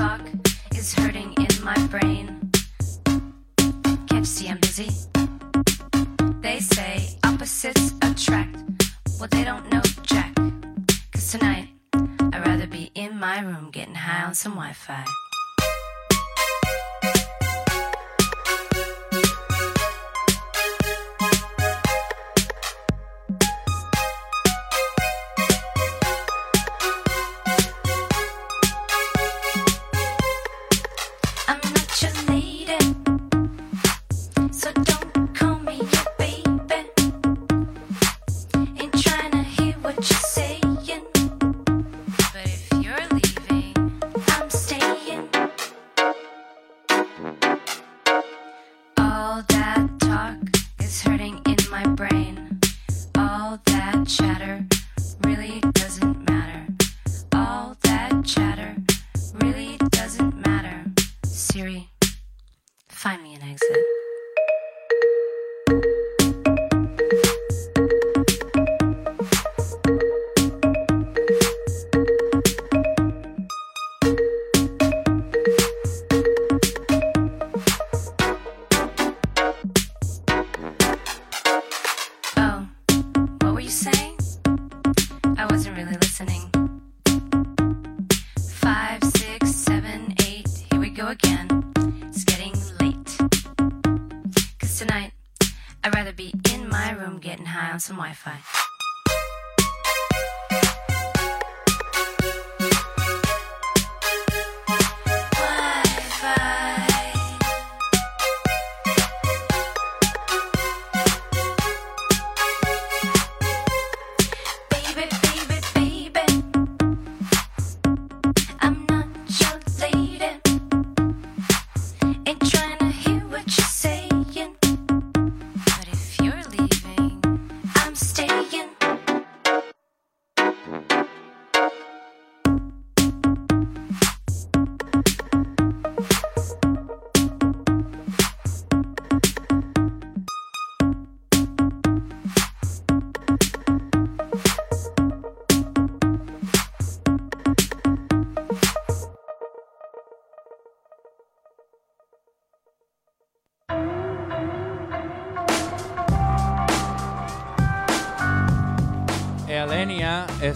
Talk 0.00 0.22
is 0.74 0.94
hurting 0.94 1.34
in 1.34 1.52
my 1.62 1.76
brain. 1.88 2.50
Can't 4.08 4.26
see 4.26 4.48
I'm 4.48 4.58
busy? 4.58 4.90
They 6.40 6.58
say 6.60 7.18
opposites 7.22 7.92
attract. 8.00 8.56
Well, 9.18 9.28
they 9.30 9.44
don't 9.44 9.70
know 9.70 9.82
Jack. 10.02 10.34
Cause 11.12 11.32
tonight, 11.32 11.68
I'd 12.32 12.42
rather 12.46 12.66
be 12.66 12.90
in 12.94 13.18
my 13.18 13.40
room 13.40 13.68
getting 13.70 13.94
high 13.94 14.24
on 14.24 14.34
some 14.34 14.52
Wi 14.52 14.72
Fi. 14.72 15.04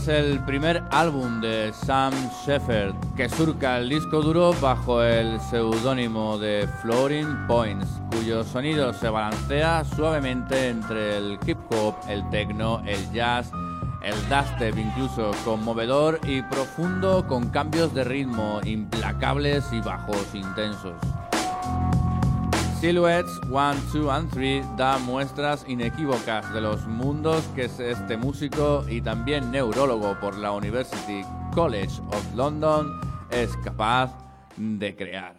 Es 0.05 0.09
el 0.09 0.41
primer 0.41 0.83
álbum 0.91 1.41
de 1.41 1.73
Sam 1.73 2.13
Shepard 2.45 2.95
que 3.17 3.29
surca 3.29 3.79
el 3.79 3.89
disco 3.89 4.21
duro 4.21 4.53
bajo 4.61 5.03
el 5.03 5.41
seudónimo 5.41 6.37
de 6.37 6.69
Floating 6.83 7.47
Points, 7.47 7.87
cuyo 8.11 8.45
sonido 8.45 8.93
se 8.93 9.09
balancea 9.09 9.83
suavemente 9.85 10.69
entre 10.69 11.17
el 11.17 11.39
hip 11.47 11.59
hop, 11.71 11.95
el 12.09 12.29
techno, 12.29 12.83
el 12.87 13.13
jazz, 13.13 13.51
el 14.03 14.15
dubstep 14.29 14.77
incluso 14.77 15.31
conmovedor 15.45 16.21
y 16.27 16.43
profundo 16.43 17.27
con 17.27 17.49
cambios 17.49 17.95
de 17.95 18.05
ritmo 18.05 18.61
implacables 18.65 19.65
y 19.73 19.81
bajos 19.81 20.35
intensos. 20.35 21.14
Silhouettes 22.85 23.41
1, 23.49 23.81
2 23.95 24.11
and 24.11 24.31
3 24.31 24.77
da 24.77 24.99
muestras 24.99 25.65
inequívocas 25.67 26.53
de 26.53 26.61
los 26.61 26.87
mundos 26.87 27.43
que 27.55 27.65
es 27.65 27.81
este 27.81 28.19
músico 28.19 28.85
y 28.87 29.01
también 29.01 29.51
neurólogo 29.51 30.21
por 30.21 30.37
la 30.37 30.53
University 30.53 31.23
College 31.55 32.03
of 32.13 32.35
London 32.35 33.01
es 33.31 33.57
capaz 33.65 34.15
de 34.59 34.95
crear. 34.95 35.35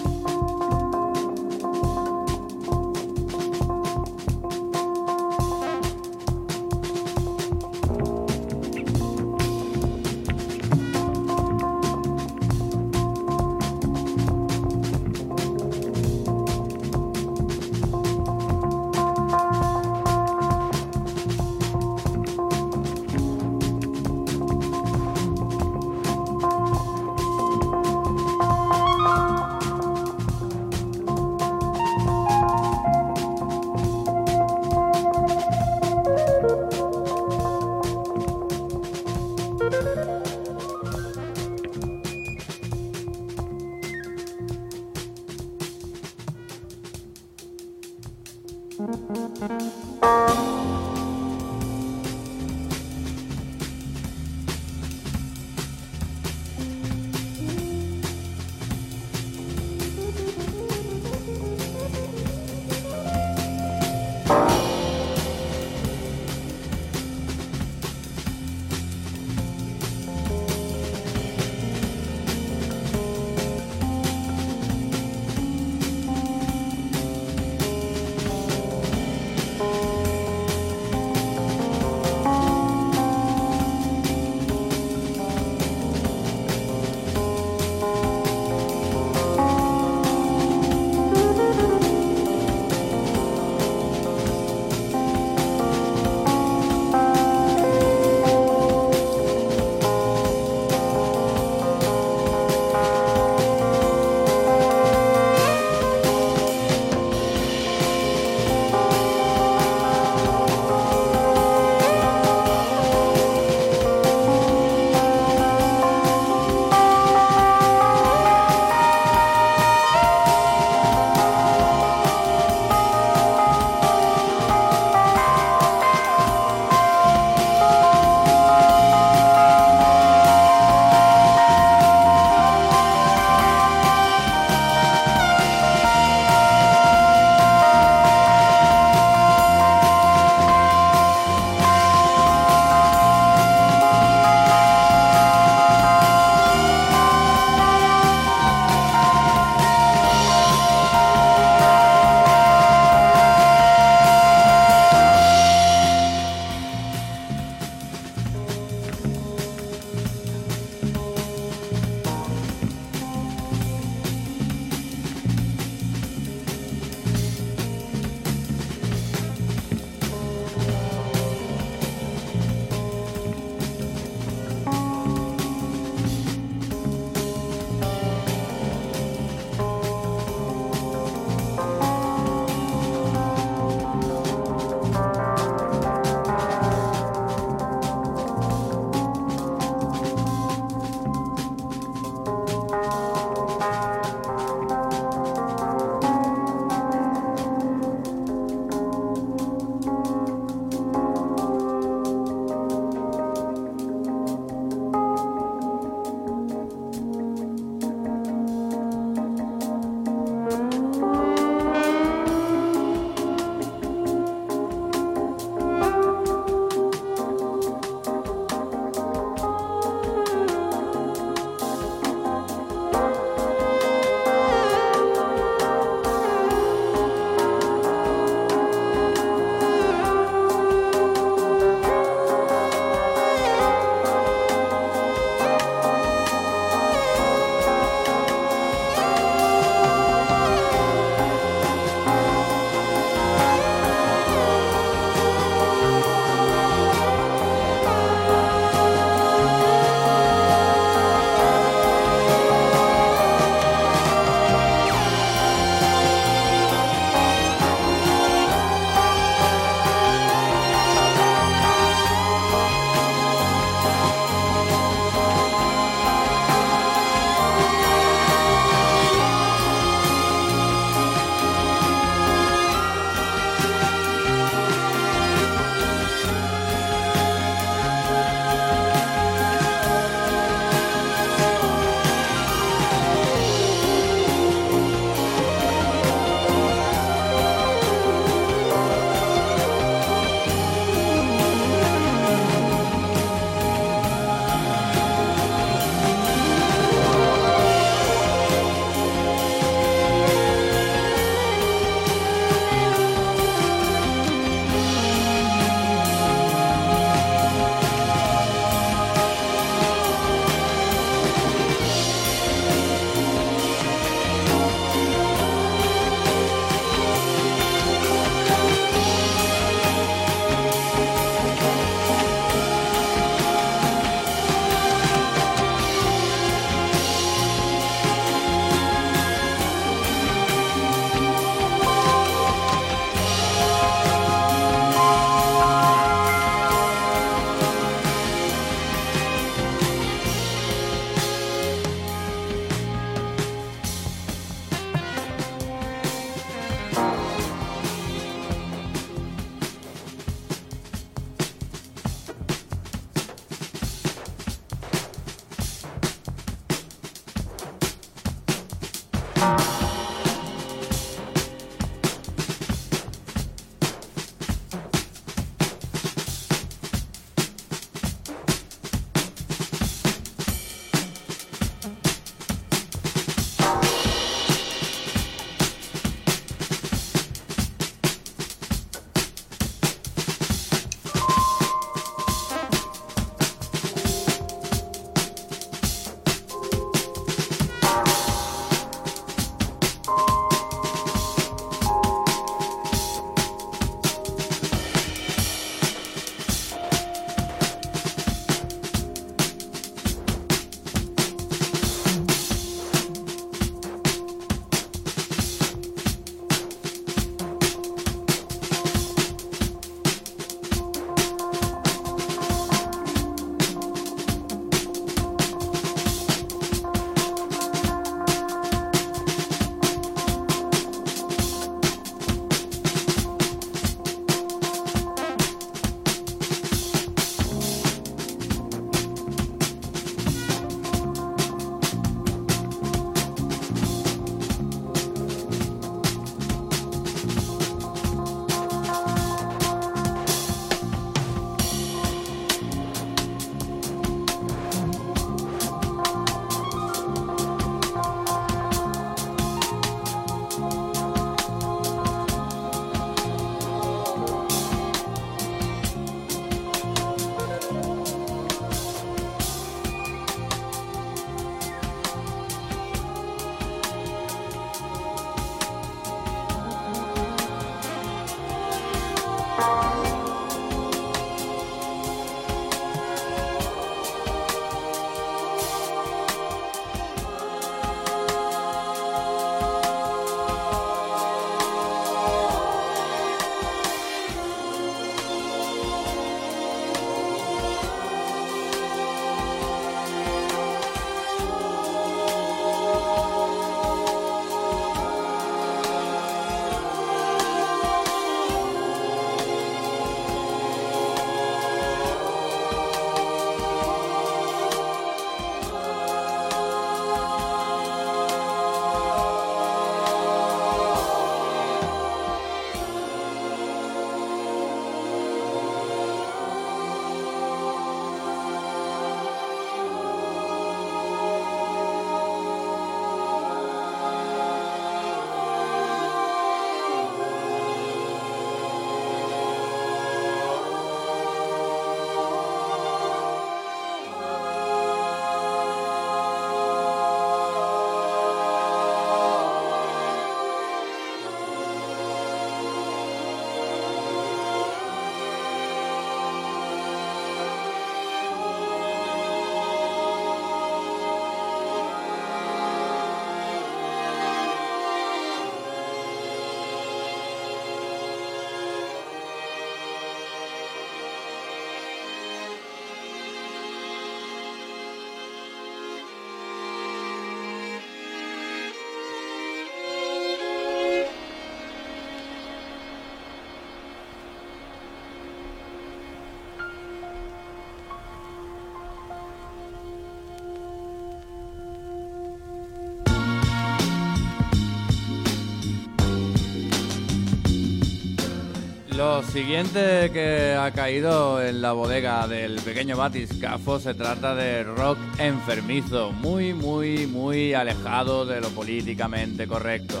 Lo 588.98 589.22
siguiente 589.22 590.10
que 590.12 590.56
ha 590.58 590.72
caído 590.72 591.40
en 591.40 591.62
la 591.62 591.70
bodega 591.70 592.26
del 592.26 592.56
pequeño 592.56 592.96
batiscafo 592.96 593.78
se 593.78 593.94
trata 593.94 594.34
de 594.34 594.64
rock 594.64 594.98
enfermizo, 595.18 596.10
muy, 596.10 596.52
muy, 596.52 597.06
muy 597.06 597.54
alejado 597.54 598.26
de 598.26 598.40
lo 598.40 598.48
políticamente 598.48 599.46
correcto. 599.46 600.00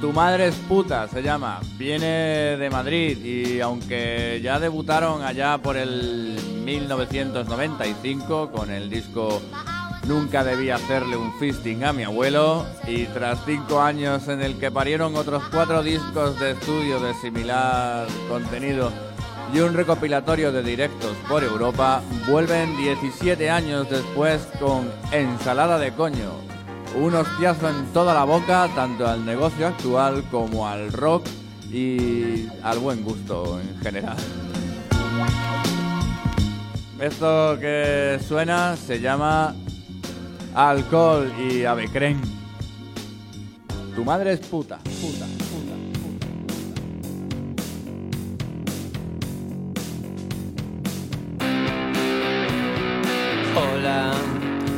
Tu 0.00 0.12
madre 0.12 0.46
es 0.46 0.54
puta, 0.54 1.08
se 1.08 1.24
llama. 1.24 1.60
Viene 1.76 2.56
de 2.56 2.70
Madrid 2.70 3.18
y 3.18 3.60
aunque 3.60 4.40
ya 4.40 4.60
debutaron 4.60 5.22
allá 5.22 5.58
por 5.58 5.76
el 5.76 6.38
1995 6.64 8.52
con 8.52 8.70
el 8.70 8.88
disco 8.88 9.42
Nunca 10.06 10.44
debí 10.44 10.70
hacerle 10.70 11.16
un 11.16 11.32
fisting 11.38 11.84
a 11.84 11.92
mi 11.92 12.02
abuelo 12.02 12.66
y 12.86 13.06
tras 13.06 13.38
cinco 13.46 13.80
años 13.80 14.28
en 14.28 14.42
el 14.42 14.58
que 14.58 14.70
parieron 14.70 15.16
otros 15.16 15.42
cuatro 15.50 15.82
discos 15.82 16.38
de 16.38 16.52
estudio 16.52 17.00
de 17.00 17.14
similar 17.14 18.06
contenido 18.28 18.92
y 19.54 19.60
un 19.60 19.72
recopilatorio 19.72 20.50
de 20.50 20.62
directos 20.62 21.16
por 21.28 21.44
Europa, 21.44 22.02
vuelven 22.28 22.76
17 22.76 23.50
años 23.50 23.88
después 23.88 24.42
con 24.58 24.90
Ensalada 25.12 25.78
de 25.78 25.92
Coño. 25.92 26.32
Un 27.00 27.14
hostiazo 27.14 27.68
en 27.68 27.86
toda 27.92 28.14
la 28.14 28.24
boca 28.24 28.68
tanto 28.74 29.06
al 29.06 29.24
negocio 29.24 29.68
actual 29.68 30.24
como 30.30 30.66
al 30.66 30.92
rock 30.92 31.26
y 31.70 32.48
al 32.62 32.78
buen 32.78 33.04
gusto 33.04 33.60
en 33.60 33.80
general. 33.80 34.16
Esto 37.00 37.56
que 37.60 38.18
suena 38.26 38.76
se 38.76 39.00
llama 39.00 39.54
alcohol 40.54 41.32
y 41.38 41.64
avecren. 41.64 42.20
Tu 43.94 44.04
madre 44.04 44.32
es 44.32 44.40
puta, 44.40 44.78
puta, 44.78 45.26
puta, 45.50 45.74
puta. 46.00 46.26
Hola, 53.56 54.12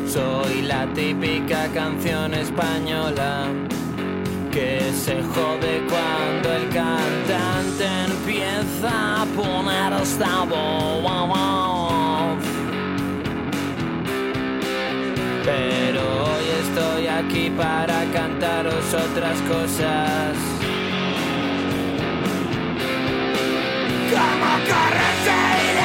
soy 0.06 0.62
la 0.62 0.86
típica 0.94 1.68
canción 1.72 2.34
española 2.34 3.46
que 4.50 4.80
se 4.92 5.22
jode 5.22 5.82
cuando 5.88 6.52
el 6.52 6.68
cantante 6.70 7.86
empieza 8.06 9.22
a 9.22 9.26
poner 9.26 9.92
esta 10.02 10.44
estoy 16.76 17.06
aquí 17.06 17.50
para 17.56 18.04
cantaros 18.12 18.92
otras 18.92 19.40
cosas. 19.42 20.36
Como 24.10 24.50
correrse 24.68 25.75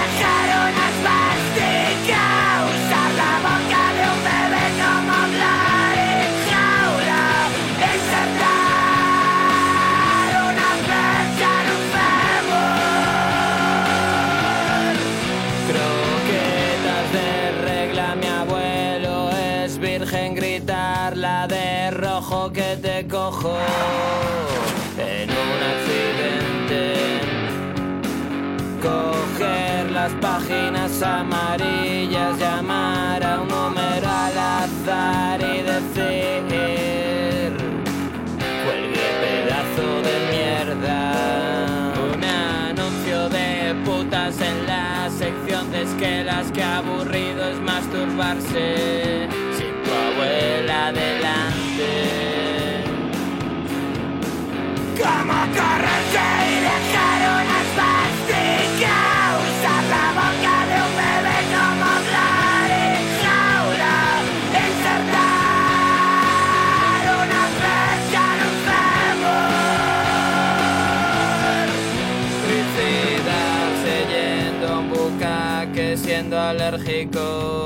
I 76.72 76.78
ik. 76.78 77.61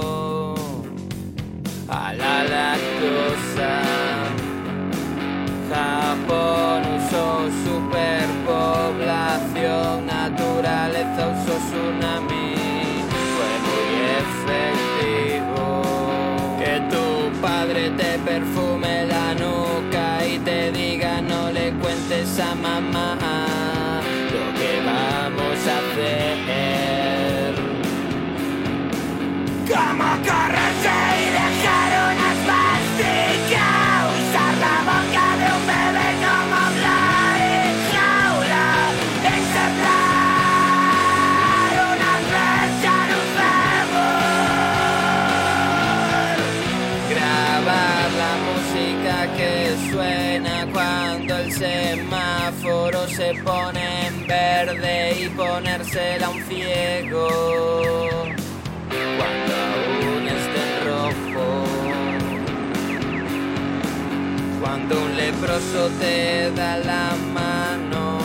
Leproso 65.56 65.89
te 65.99 66.51
da 66.51 66.78
la 66.78 67.16
mano, 67.34 68.18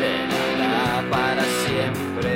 te 0.00 0.14
la 0.58 0.68
da 0.74 1.10
para 1.10 1.42
siempre. 1.64 2.32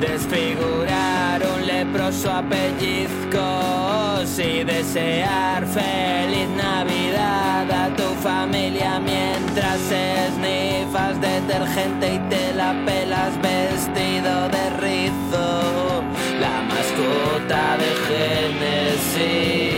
Desfigurar 0.00 1.42
un 1.54 1.66
leproso 1.66 2.30
a 2.30 2.42
pellizcos 2.42 4.38
y 4.38 4.64
desear 4.64 5.66
feliz 5.66 6.48
Navidad 6.56 7.70
a 7.70 7.94
tu 7.94 8.08
familia 8.22 9.00
mientras 9.00 9.80
esnifas 9.90 11.20
detergente 11.20 12.14
y 12.14 12.18
te 12.30 12.52
la 12.54 12.72
pelas 12.86 13.36
vestido 13.42 14.48
de 14.48 14.70
rizo. 14.80 16.02
La 16.40 16.62
mascota 16.62 17.76
de 17.76 17.90
Génesis. 18.08 19.73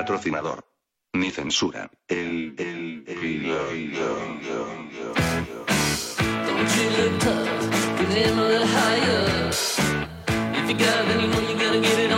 patrocinador. 0.00 0.64
Ni 1.12 1.30
censura. 1.30 1.90
El, 2.08 2.54
you 2.56 3.36
you 11.48 11.56
gotta 11.58 11.80
get 11.80 11.98
it 11.98 12.10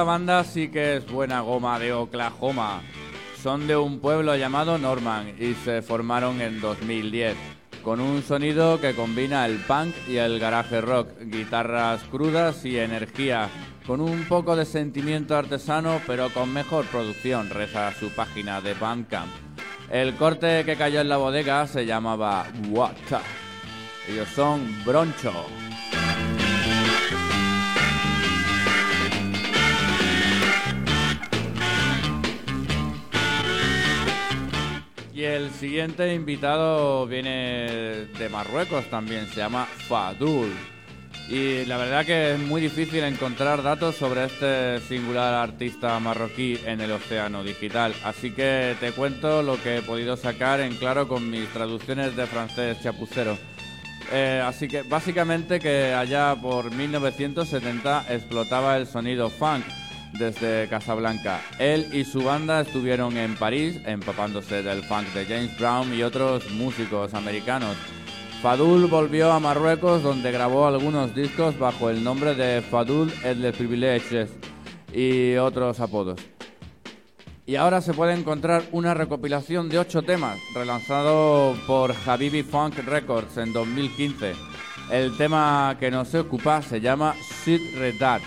Esta 0.00 0.12
banda 0.12 0.44
sí 0.44 0.68
que 0.68 0.96
es 0.96 1.06
buena 1.12 1.42
goma 1.42 1.78
de 1.78 1.92
Oklahoma. 1.92 2.80
Son 3.42 3.66
de 3.66 3.76
un 3.76 4.00
pueblo 4.00 4.34
llamado 4.34 4.78
Norman 4.78 5.34
y 5.38 5.52
se 5.52 5.82
formaron 5.82 6.40
en 6.40 6.58
2010, 6.58 7.36
con 7.84 8.00
un 8.00 8.22
sonido 8.22 8.80
que 8.80 8.94
combina 8.94 9.44
el 9.44 9.58
punk 9.58 9.94
y 10.08 10.16
el 10.16 10.40
garaje 10.40 10.80
rock, 10.80 11.10
guitarras 11.20 12.02
crudas 12.04 12.64
y 12.64 12.78
energía, 12.78 13.50
con 13.86 14.00
un 14.00 14.24
poco 14.24 14.56
de 14.56 14.64
sentimiento 14.64 15.36
artesano 15.36 16.00
pero 16.06 16.30
con 16.30 16.50
mejor 16.50 16.86
producción, 16.86 17.50
reza 17.50 17.92
su 17.92 18.08
página 18.08 18.62
de 18.62 18.72
Bandcamp. 18.72 19.30
El 19.90 20.14
corte 20.14 20.64
que 20.64 20.76
cayó 20.76 21.02
en 21.02 21.10
la 21.10 21.18
bodega 21.18 21.66
se 21.66 21.84
llamaba 21.84 22.46
What. 22.70 22.96
Ellos 24.08 24.30
son 24.30 24.82
Broncho. 24.82 25.34
Y 35.20 35.24
el 35.24 35.50
siguiente 35.50 36.14
invitado 36.14 37.06
viene 37.06 38.06
de 38.06 38.28
Marruecos 38.30 38.86
también, 38.86 39.26
se 39.26 39.36
llama 39.36 39.66
Fadul. 39.66 40.50
Y 41.28 41.66
la 41.66 41.76
verdad 41.76 42.06
que 42.06 42.32
es 42.32 42.38
muy 42.38 42.62
difícil 42.62 43.04
encontrar 43.04 43.62
datos 43.62 43.96
sobre 43.96 44.24
este 44.24 44.80
singular 44.80 45.34
artista 45.34 46.00
marroquí 46.00 46.58
en 46.64 46.80
el 46.80 46.92
océano 46.92 47.44
digital. 47.44 47.94
Así 48.02 48.30
que 48.30 48.74
te 48.80 48.92
cuento 48.92 49.42
lo 49.42 49.62
que 49.62 49.76
he 49.76 49.82
podido 49.82 50.16
sacar 50.16 50.60
en 50.60 50.74
claro 50.76 51.06
con 51.06 51.28
mis 51.28 51.46
traducciones 51.50 52.16
de 52.16 52.26
francés 52.26 52.78
chapucero. 52.82 53.36
Eh, 54.12 54.42
así 54.42 54.68
que 54.68 54.80
básicamente 54.80 55.60
que 55.60 55.92
allá 55.92 56.34
por 56.34 56.74
1970 56.74 58.06
explotaba 58.08 58.78
el 58.78 58.86
sonido 58.86 59.28
funk 59.28 59.66
desde 60.18 60.68
Casablanca. 60.68 61.40
Él 61.58 61.88
y 61.92 62.04
su 62.04 62.22
banda 62.22 62.60
estuvieron 62.60 63.16
en 63.16 63.36
París 63.36 63.80
empapándose 63.86 64.62
del 64.62 64.82
funk 64.82 65.08
de 65.14 65.24
James 65.26 65.58
Brown 65.58 65.94
y 65.94 66.02
otros 66.02 66.50
músicos 66.52 67.14
americanos. 67.14 67.76
Fadul 68.42 68.86
volvió 68.86 69.32
a 69.32 69.40
Marruecos 69.40 70.02
donde 70.02 70.32
grabó 70.32 70.66
algunos 70.66 71.14
discos 71.14 71.58
bajo 71.58 71.90
el 71.90 72.02
nombre 72.02 72.34
de 72.34 72.62
Fadul 72.62 73.12
et 73.22 73.36
les 73.36 73.54
Privilèges 73.54 74.30
y 74.94 75.36
otros 75.36 75.78
apodos. 75.80 76.20
Y 77.44 77.56
ahora 77.56 77.80
se 77.80 77.92
puede 77.92 78.14
encontrar 78.14 78.62
una 78.72 78.94
recopilación 78.94 79.68
de 79.68 79.78
ocho 79.78 80.02
temas 80.02 80.38
relanzado 80.54 81.56
por 81.66 81.92
Habibi 82.06 82.42
Funk 82.42 82.78
Records 82.86 83.36
en 83.38 83.52
2015. 83.52 84.34
El 84.90 85.16
tema 85.16 85.76
que 85.78 85.90
nos 85.90 86.14
ocupa 86.14 86.62
se 86.62 86.80
llama 86.80 87.14
Sit 87.44 87.60
Redad. 87.76 88.20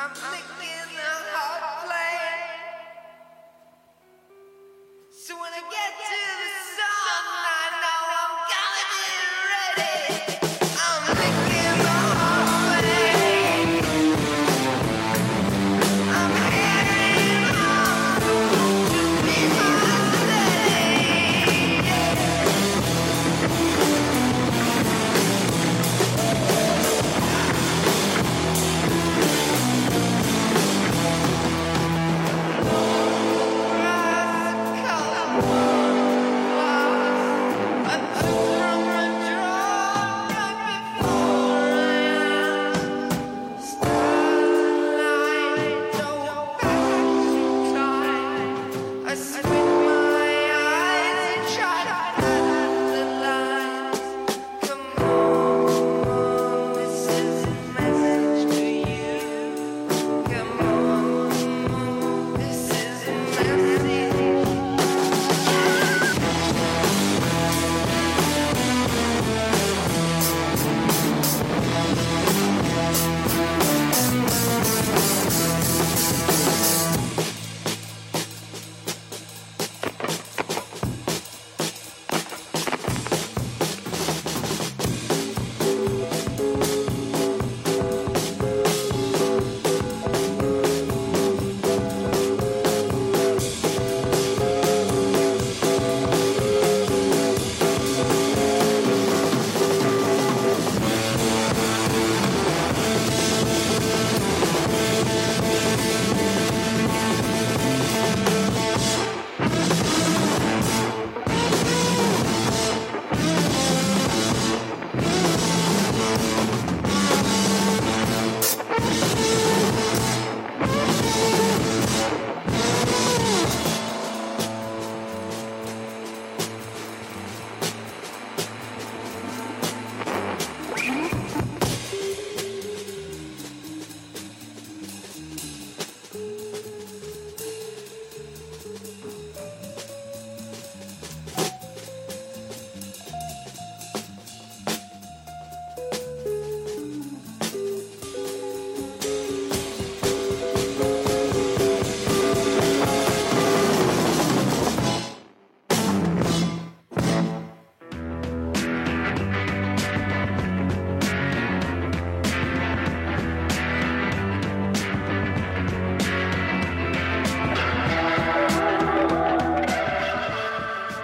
I'm 0.00 0.14
sick. 0.14 0.57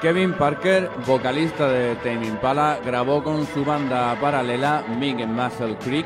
Kevin 0.04 0.34
Parker, 0.34 0.90
vocalista 1.06 1.66
de 1.66 1.96
Tame 1.96 2.26
Impala, 2.26 2.78
grabó 2.84 3.24
con 3.24 3.46
su 3.46 3.64
banda 3.64 4.14
paralela 4.20 4.84
Big 5.00 5.26
Muscle 5.26 5.78
Creek, 5.78 6.04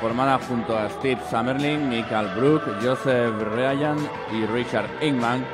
formada 0.00 0.38
junto 0.38 0.74
a 0.78 0.88
Steve 0.88 1.20
Summerlin, 1.30 1.90
Michael 1.90 2.28
Brook, 2.34 2.62
Joseph 2.82 3.34
Ryan 3.54 3.98
y 4.32 4.46
Richard 4.46 4.88
Ingman, 5.02 5.44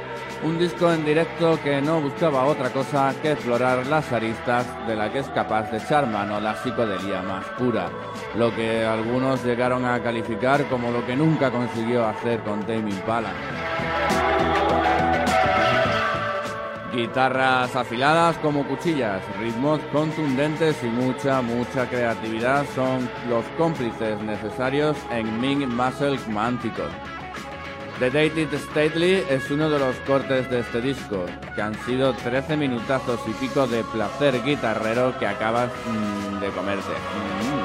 un 0.44 0.56
disco 0.56 0.92
en 0.92 1.04
directo 1.04 1.58
que 1.64 1.82
no 1.82 2.00
buscaba 2.00 2.44
otra 2.44 2.70
cosa 2.70 3.12
que 3.20 3.32
explorar 3.32 3.84
las 3.88 4.12
aristas 4.12 4.68
de 4.86 4.94
la 4.94 5.10
que 5.10 5.18
es 5.18 5.28
capaz 5.30 5.72
de 5.72 5.78
echar 5.78 6.06
mano 6.06 6.38
la 6.38 6.54
psicodelia 6.54 7.22
más 7.22 7.44
pura, 7.58 7.90
lo 8.36 8.54
que 8.54 8.84
algunos 8.84 9.44
llegaron 9.44 9.84
a 9.84 10.00
calificar 10.00 10.64
como 10.66 10.92
lo 10.92 11.04
que 11.04 11.16
nunca 11.16 11.50
consiguió 11.50 12.06
hacer 12.06 12.38
con 12.44 12.60
Tame 12.60 12.88
Impala. 12.88 13.59
Guitarras 17.00 17.74
afiladas 17.76 18.36
como 18.38 18.62
cuchillas, 18.68 19.22
ritmos 19.38 19.80
contundentes 19.90 20.76
y 20.84 20.86
mucha, 20.88 21.40
mucha 21.40 21.88
creatividad 21.88 22.66
son 22.74 23.08
los 23.30 23.42
cómplices 23.56 24.20
necesarios 24.20 24.98
en 25.10 25.40
Ming 25.40 25.66
Muscle 25.66 26.18
Mántico. 26.28 26.82
The 28.00 28.10
Dated 28.10 28.54
Stately 28.54 29.24
es 29.30 29.50
uno 29.50 29.70
de 29.70 29.78
los 29.78 29.96
cortes 30.00 30.50
de 30.50 30.60
este 30.60 30.82
disco, 30.82 31.24
que 31.54 31.62
han 31.62 31.74
sido 31.86 32.12
13 32.12 32.58
minutazos 32.58 33.18
y 33.26 33.32
pico 33.32 33.66
de 33.66 33.82
placer 33.84 34.42
guitarrero 34.44 35.18
que 35.18 35.26
acabas 35.26 35.70
mm, 35.86 36.38
de 36.38 36.48
comerte. 36.50 36.92
Mm, 36.92 37.59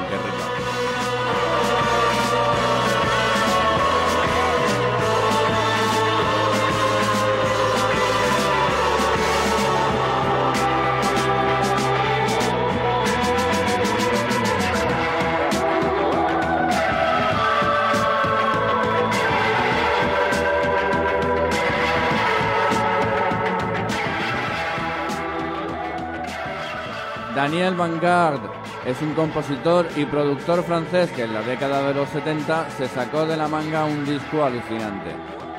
Daniel 27.46 27.76
Vanguard 27.76 28.40
es 28.84 29.00
un 29.02 29.14
compositor 29.14 29.86
y 29.94 30.04
productor 30.04 30.64
francés 30.64 31.12
que 31.12 31.22
en 31.22 31.32
la 31.32 31.42
década 31.42 31.86
de 31.86 31.94
los 31.94 32.08
70 32.08 32.70
se 32.70 32.88
sacó 32.88 33.24
de 33.24 33.36
la 33.36 33.46
manga 33.46 33.84
un 33.84 34.04
disco 34.04 34.42
alucinante. 34.42 35.14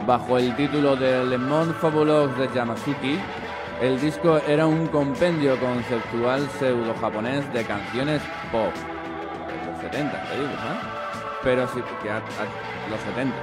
Bajo 0.05 0.37
el 0.37 0.53
título 0.57 0.97
de 0.97 1.23
Le 1.23 1.37
Monde 1.37 1.73
Fabuleux 1.75 2.37
de 2.37 2.49
Yamasuki, 2.53 3.17
el 3.81 4.01
disco 4.01 4.37
era 4.45 4.67
un 4.67 4.87
compendio 4.87 5.57
conceptual 5.61 6.49
pseudo-japonés 6.59 7.53
de 7.53 7.63
canciones 7.63 8.21
pop. 8.51 8.73
Los 9.65 9.79
70, 9.79 10.23
te 10.23 10.35
digo, 10.35 10.49
¿no? 10.49 10.79
Pero 11.41 11.69
si, 11.69 11.79
los 11.79 12.99
70. 12.99 13.33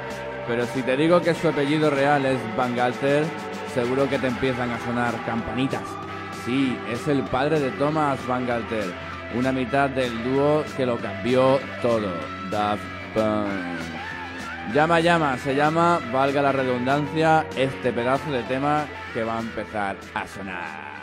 Pero 0.47 0.67
si 0.67 0.83
te 0.83 0.99
digo 0.99 1.23
que 1.23 1.33
su 1.33 1.49
apellido 1.49 1.89
real 1.89 2.27
es 2.27 2.39
Van 2.59 2.77
Galter, 2.77 3.25
seguro 3.73 4.07
que 4.07 4.19
te 4.19 4.27
empiezan 4.27 4.71
a 4.71 4.79
sonar 4.81 5.15
campanitas. 5.25 6.04
Sí, 6.45 6.79
es 6.91 7.09
el 7.09 7.23
padre 7.23 7.59
de 7.59 7.71
Thomas 7.73 8.19
Van 8.27 8.47
Galter, 8.47 8.93
una 9.35 9.51
mitad 9.51 9.89
del 9.89 10.13
dúo 10.25 10.63
que 10.77 10.85
lo 10.85 10.99
cambió 10.99 11.59
todo, 11.81 12.13
Daft 12.51 12.83
Punk. 13.15 14.75
Llama 14.75 15.01
Llama, 15.01 15.39
se 15.39 15.55
llama, 15.55 16.01
valga 16.13 16.43
la 16.43 16.53
redundancia, 16.53 17.47
este 17.57 17.93
pedazo 17.93 18.31
de 18.31 18.43
tema 18.43 18.85
que 19.13 19.25
va 19.25 19.39
a 19.39 19.41
empezar 19.41 19.97
a 20.15 20.27
sonar. 20.27 20.94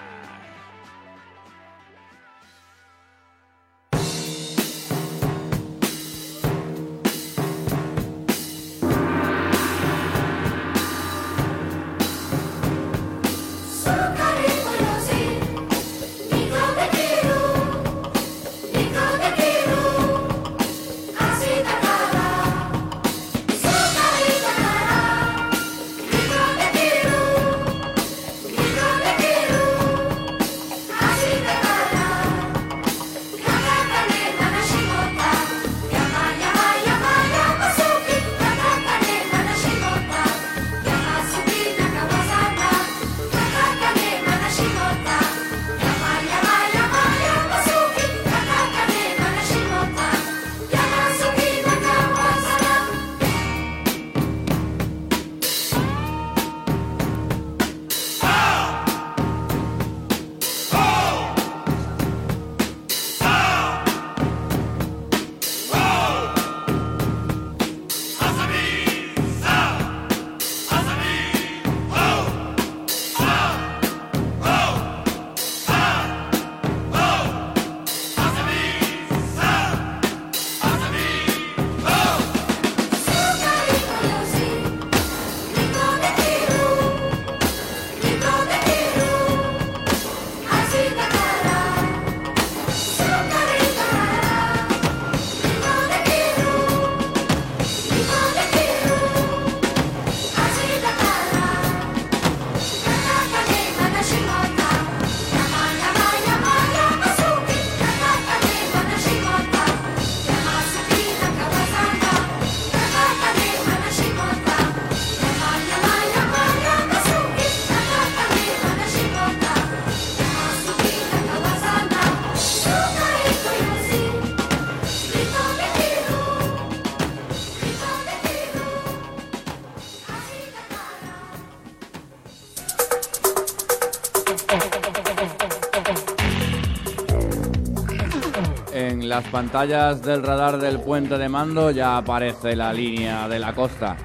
Las 139.12 139.28
pantallas 139.28 140.02
del 140.02 140.24
radar 140.24 140.58
del 140.58 140.80
puente 140.80 141.18
de 141.18 141.28
mando 141.28 141.70
ya 141.70 141.98
aparece 141.98 142.56
la 142.56 142.72
línea 142.72 143.28
de 143.28 143.40
la 143.40 143.54
costa. 143.54 143.98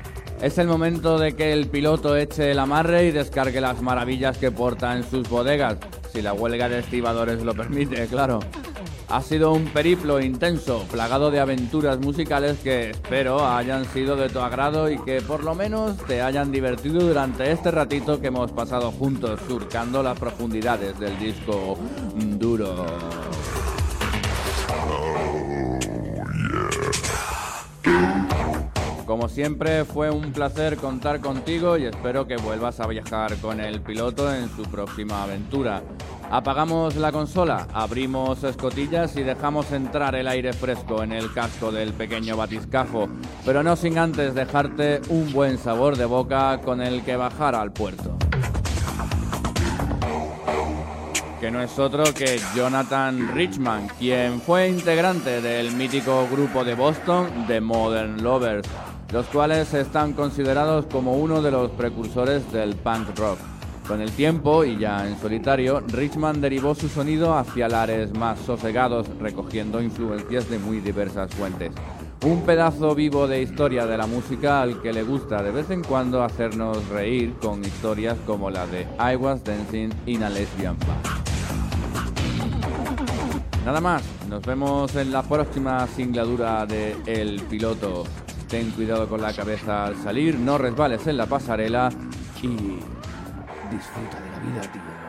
Es 0.43 0.59
el 0.59 0.67
momento 0.67 1.17
de 1.17 1.37
que 1.37 1.53
el 1.53 1.69
piloto 1.69 2.17
eche 2.17 2.51
el 2.51 2.59
amarre 2.59 3.05
y 3.05 3.13
descargue 3.13 3.61
las 3.61 3.81
maravillas 3.81 4.37
que 4.37 4.51
porta 4.51 4.97
en 4.97 5.09
sus 5.09 5.29
bodegas, 5.29 5.77
si 6.13 6.23
la 6.23 6.33
huelga 6.33 6.69
de 6.69 6.81
estibadores 6.81 7.45
lo 7.45 7.55
permite, 7.55 8.05
claro. 8.11 8.41
Ha 9.09 9.23
sido 9.23 9.53
un 9.53 9.67
periplo 9.67 10.21
intenso, 10.21 10.85
plagado 10.91 11.31
de 11.31 11.39
aventuras 11.39 12.01
musicales 12.01 12.59
que 12.59 12.91
espero 12.91 13.47
hayan 13.47 13.85
sido 13.85 14.17
de 14.17 14.29
tu 14.29 14.41
agrado 14.41 14.91
y 14.91 14.99
que 14.99 15.21
por 15.21 15.45
lo 15.45 15.55
menos 15.55 15.97
te 16.09 16.21
hayan 16.21 16.51
divertido 16.51 16.99
durante 16.99 17.53
este 17.53 17.71
ratito 17.71 18.21
que 18.21 18.27
hemos 18.27 18.51
pasado 18.51 18.91
juntos 18.91 19.39
surcando 19.47 20.03
las 20.03 20.19
profundidades 20.19 20.99
del 20.99 21.17
disco 21.21 21.79
duro. 22.17 22.87
Siempre 29.29 29.85
fue 29.85 30.11
un 30.11 30.33
placer 30.33 30.77
contar 30.77 31.21
contigo 31.21 31.77
y 31.77 31.85
espero 31.85 32.27
que 32.27 32.37
vuelvas 32.37 32.81
a 32.81 32.87
viajar 32.87 33.37
con 33.37 33.61
el 33.61 33.81
piloto 33.81 34.33
en 34.33 34.49
su 34.49 34.63
próxima 34.63 35.23
aventura. 35.23 35.83
Apagamos 36.31 36.97
la 36.97 37.13
consola, 37.13 37.67
abrimos 37.73 38.43
escotillas 38.45 39.17
y 39.17 39.23
dejamos 39.23 39.71
entrar 39.73 40.15
el 40.15 40.27
aire 40.27 40.53
fresco 40.53 41.03
en 41.03 41.13
el 41.13 41.33
casco 41.33 41.71
del 41.71 41.93
pequeño 41.93 42.37
batiscafo, 42.37 43.09
pero 43.45 43.63
no 43.63 43.77
sin 43.77 43.99
antes 43.99 44.35
dejarte 44.35 45.01
un 45.09 45.33
buen 45.33 45.59
sabor 45.59 45.97
de 45.97 46.07
boca 46.07 46.61
con 46.65 46.81
el 46.81 47.03
que 47.03 47.17
bajar 47.17 47.55
al 47.55 47.73
puerto. 47.73 48.17
Que 51.41 51.51
no 51.51 51.61
es 51.61 51.79
otro 51.79 52.05
que 52.15 52.41
Jonathan 52.55 53.35
Richman, 53.35 53.89
quien 53.99 54.41
fue 54.41 54.69
integrante 54.69 55.43
del 55.43 55.73
mítico 55.73 56.27
grupo 56.33 56.65
de 56.65 56.75
Boston 56.75 57.45
The 57.47 57.61
Modern 57.61 58.23
Lovers, 58.23 58.67
los 59.13 59.27
cuales 59.27 59.73
están 59.75 60.13
considerados 60.13 60.87
como 60.87 61.15
uno 61.15 61.43
de 61.43 61.51
los 61.51 61.71
precursores 61.71 62.51
del 62.53 62.75
punk 62.77 63.19
rock. 63.19 63.39
Con 63.87 64.01
el 64.01 64.11
tiempo 64.11 64.65
y 64.65 64.79
ya 64.79 65.07
en 65.07 65.17
solitario, 65.21 65.81
Richman 65.87 66.41
derivó 66.41 66.75
su 66.75 66.89
sonido 66.89 67.37
hacia 67.37 67.69
lares 67.69 68.13
más 68.15 68.39
sosegados, 68.41 69.07
recogiendo 69.21 69.81
influencias 69.81 70.51
de 70.51 70.59
muy 70.59 70.81
diversas 70.81 71.31
fuentes. 71.33 71.71
Un 72.25 72.43
pedazo 72.43 72.97
vivo 72.97 73.29
de 73.29 73.43
historia 73.43 73.87
de 73.87 73.97
la 73.97 74.09
música 74.09 74.61
al 74.61 74.83
que 74.83 74.93
le 74.93 75.05
gusta 75.05 75.41
de 75.41 75.53
vez 75.53 75.71
en 75.71 75.85
cuando 75.85 76.25
hacernos 76.25 76.89
reír 76.89 77.35
con 77.41 77.65
historias 77.65 78.17
como 78.27 78.51
la 78.51 78.67
de 78.67 78.89
I 78.99 79.15
Was 79.15 79.45
Dancing 79.45 79.91
in 80.07 80.25
a 80.25 80.31
Lesbian 80.31 80.77
Bar. 80.81 81.17
Nada 83.65 83.81
más, 83.81 84.03
nos 84.29 84.43
vemos 84.43 84.97
en 84.97 85.13
la 85.13 85.23
próxima 85.23 85.87
singladura 85.87 86.67
de 86.67 86.97
El 87.07 87.41
Piloto. 87.43 88.05
Ten 88.49 88.71
cuidado 88.71 89.09
con 89.09 89.21
la 89.21 89.33
cabeza 89.33 89.87
al 89.87 89.97
salir, 89.97 90.39
no 90.39 90.57
resbales 90.57 91.07
en 91.07 91.17
la 91.17 91.27
pasarela 91.27 91.91
y 92.43 92.49
disfruta 93.71 94.21
de 94.21 94.31
la 94.31 94.39
vida, 94.39 94.61
tío. 94.73 95.07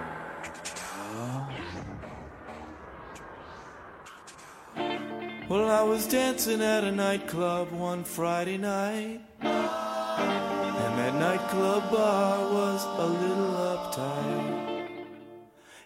Well, 5.49 5.69
I 5.69 5.81
was 5.81 6.05
dancing 6.07 6.61
at 6.61 6.83
a 6.83 6.91
nightclub 6.91 7.71
one 7.71 8.03
Friday 8.03 8.57
night. 8.57 9.21
And 9.39 10.97
that 10.99 11.13
nightclub 11.15 11.89
bar 11.89 12.39
was 12.51 12.83
a 12.83 13.05
little 13.05 13.53
uptight. 13.55 14.36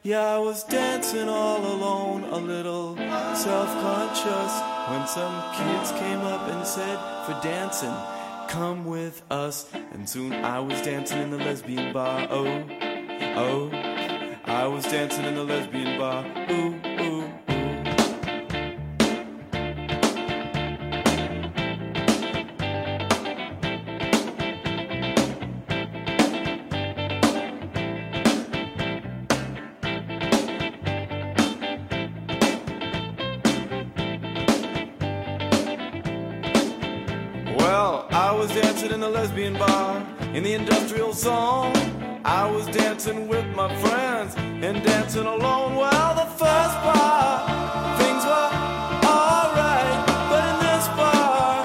Yeah, 0.04 0.34
I 0.34 0.40
was 0.40 0.64
dancing 0.64 1.30
all 1.30 1.64
alone, 1.64 2.24
a 2.24 2.38
little 2.38 2.96
self 3.36 3.70
conscious. 3.84 4.54
When 4.90 5.06
some 5.06 5.54
kids 5.54 5.92
came 5.92 6.22
up 6.22 6.50
and 6.50 6.66
said, 6.66 6.98
For 7.28 7.40
dancing, 7.44 7.94
come 8.48 8.84
with 8.86 9.22
us. 9.30 9.72
And 9.94 10.10
soon 10.10 10.34
I 10.34 10.60
was 10.60 10.82
dancing 10.82 11.22
in 11.22 11.30
the 11.30 11.38
lesbian 11.38 11.94
bar. 11.94 12.28
Oh, 12.32 12.66
oh. 13.36 13.70
I 14.46 14.66
was 14.66 14.86
dancing 14.86 15.24
in 15.24 15.36
the 15.36 15.44
lesbian 15.44 16.00
bar. 16.00 16.26
Ooh, 16.50 16.82
zone. 41.14 41.74
I 42.24 42.50
was 42.50 42.66
dancing 42.68 43.28
with 43.28 43.46
my 43.56 43.74
friends 43.78 44.36
and 44.38 44.84
dancing 44.84 45.26
alone. 45.26 45.76
Well, 45.76 46.16
the 46.16 46.26
first 46.26 46.76
bar, 46.86 47.98
things 47.98 48.24
were 48.24 48.52
alright. 49.06 50.06
But 50.30 50.44
in 50.52 50.58
this 50.68 50.88
bar, 51.00 51.64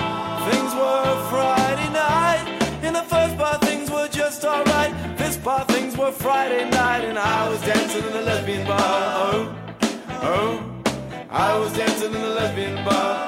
things 0.51 0.75
were 0.75 1.29
Friday 1.31 1.93
night. 1.93 2.47
In 2.83 2.93
the 2.95 3.03
first 3.03 3.37
bar, 3.39 3.59
things 3.61 3.91
were 3.91 4.09
just 4.09 4.45
alright. 4.45 4.93
This 5.17 5.37
bar, 5.37 5.65
things 5.67 5.97
were 5.97 6.13
Friday 6.13 6.69
night. 6.71 7.05
And 7.05 7.19
I 7.19 7.49
was 7.49 7.61
dancing 7.63 8.05
in 8.05 8.13
the 8.13 8.23
lesbian 8.23 8.67
bar. 8.67 8.79
Oh, 8.81 9.57
oh. 10.23 10.83
I 11.31 11.59
was 11.59 11.73
dancing 11.77 12.15
in 12.15 12.21
the 12.21 12.29
lesbian 12.29 12.85
bar. 12.85 13.26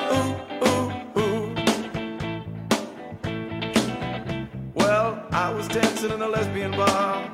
Dancing 6.01 6.15
in 6.15 6.23
a 6.23 6.29
lesbian 6.29 6.71
bar 6.71 7.29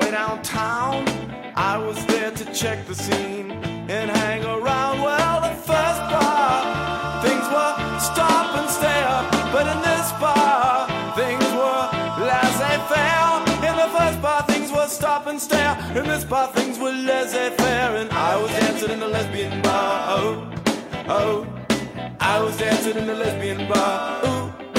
way 0.00 0.10
downtown. 0.10 1.06
I 1.54 1.78
was 1.78 2.04
there 2.06 2.32
to 2.32 2.44
check 2.52 2.84
the 2.86 2.94
scene 2.94 3.52
and 3.88 4.10
hang 4.10 4.44
around. 4.44 5.00
Well, 5.00 5.40
the 5.42 5.54
first 5.54 6.02
bar, 6.10 7.22
things 7.22 7.46
were 7.54 7.74
stop 8.00 8.56
and 8.58 8.68
stare. 8.68 9.18
But 9.52 9.66
in 9.72 9.80
this 9.82 10.10
bar, 10.18 10.88
things 11.14 11.46
were 11.54 11.82
laissez 12.26 12.78
faire. 12.90 13.30
In 13.68 13.76
the 13.76 13.90
first 13.96 14.20
bar, 14.20 14.42
things 14.42 14.72
were 14.72 14.88
stop 14.88 15.28
and 15.28 15.40
stare. 15.40 15.76
In 15.96 16.04
this 16.04 16.24
bar, 16.24 16.48
things 16.48 16.80
were 16.80 16.92
laissez 16.92 17.50
faire. 17.50 17.94
And 17.94 18.10
I 18.10 18.36
was 18.42 18.50
dancing 18.50 18.90
in 18.90 19.02
a 19.02 19.08
lesbian 19.08 19.62
bar. 19.62 20.18
Oh, 20.18 20.54
oh. 21.08 21.46
I 22.18 22.42
was 22.42 22.56
dancing 22.58 22.96
in 22.96 23.08
a 23.08 23.14
lesbian 23.14 23.68
bar. 23.68 24.26
Ooh. 24.26 24.69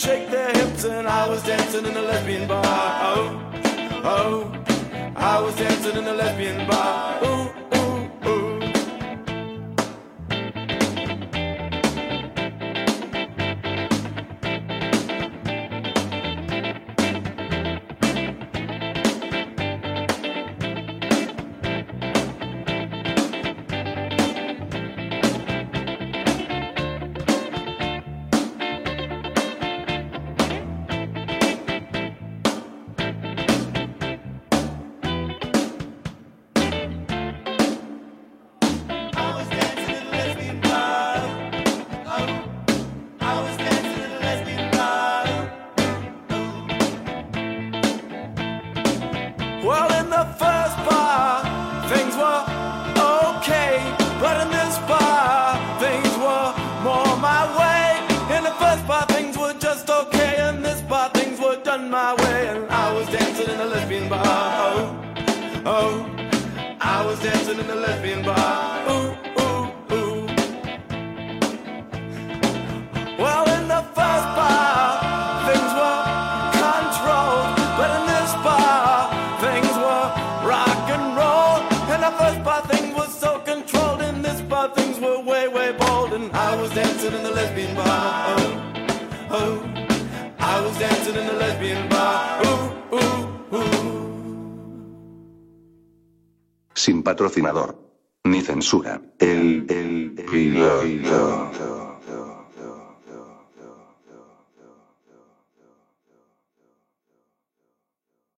Shake 0.00 0.30
their 0.30 0.50
hips, 0.52 0.84
and 0.84 1.06
I 1.06 1.28
was 1.28 1.42
dancing 1.42 1.84
in 1.84 1.94
a 1.94 2.02
lesbian 2.02 2.48
bar. 2.48 2.64
Oh, 2.64 3.28
oh, 4.02 4.52
I 5.14 5.40
was 5.40 5.54
dancing 5.56 5.96
in 5.96 6.06
a 6.06 6.14
lesbian 6.14 6.66
bar. 6.66 7.22
Ooh, 7.24 7.59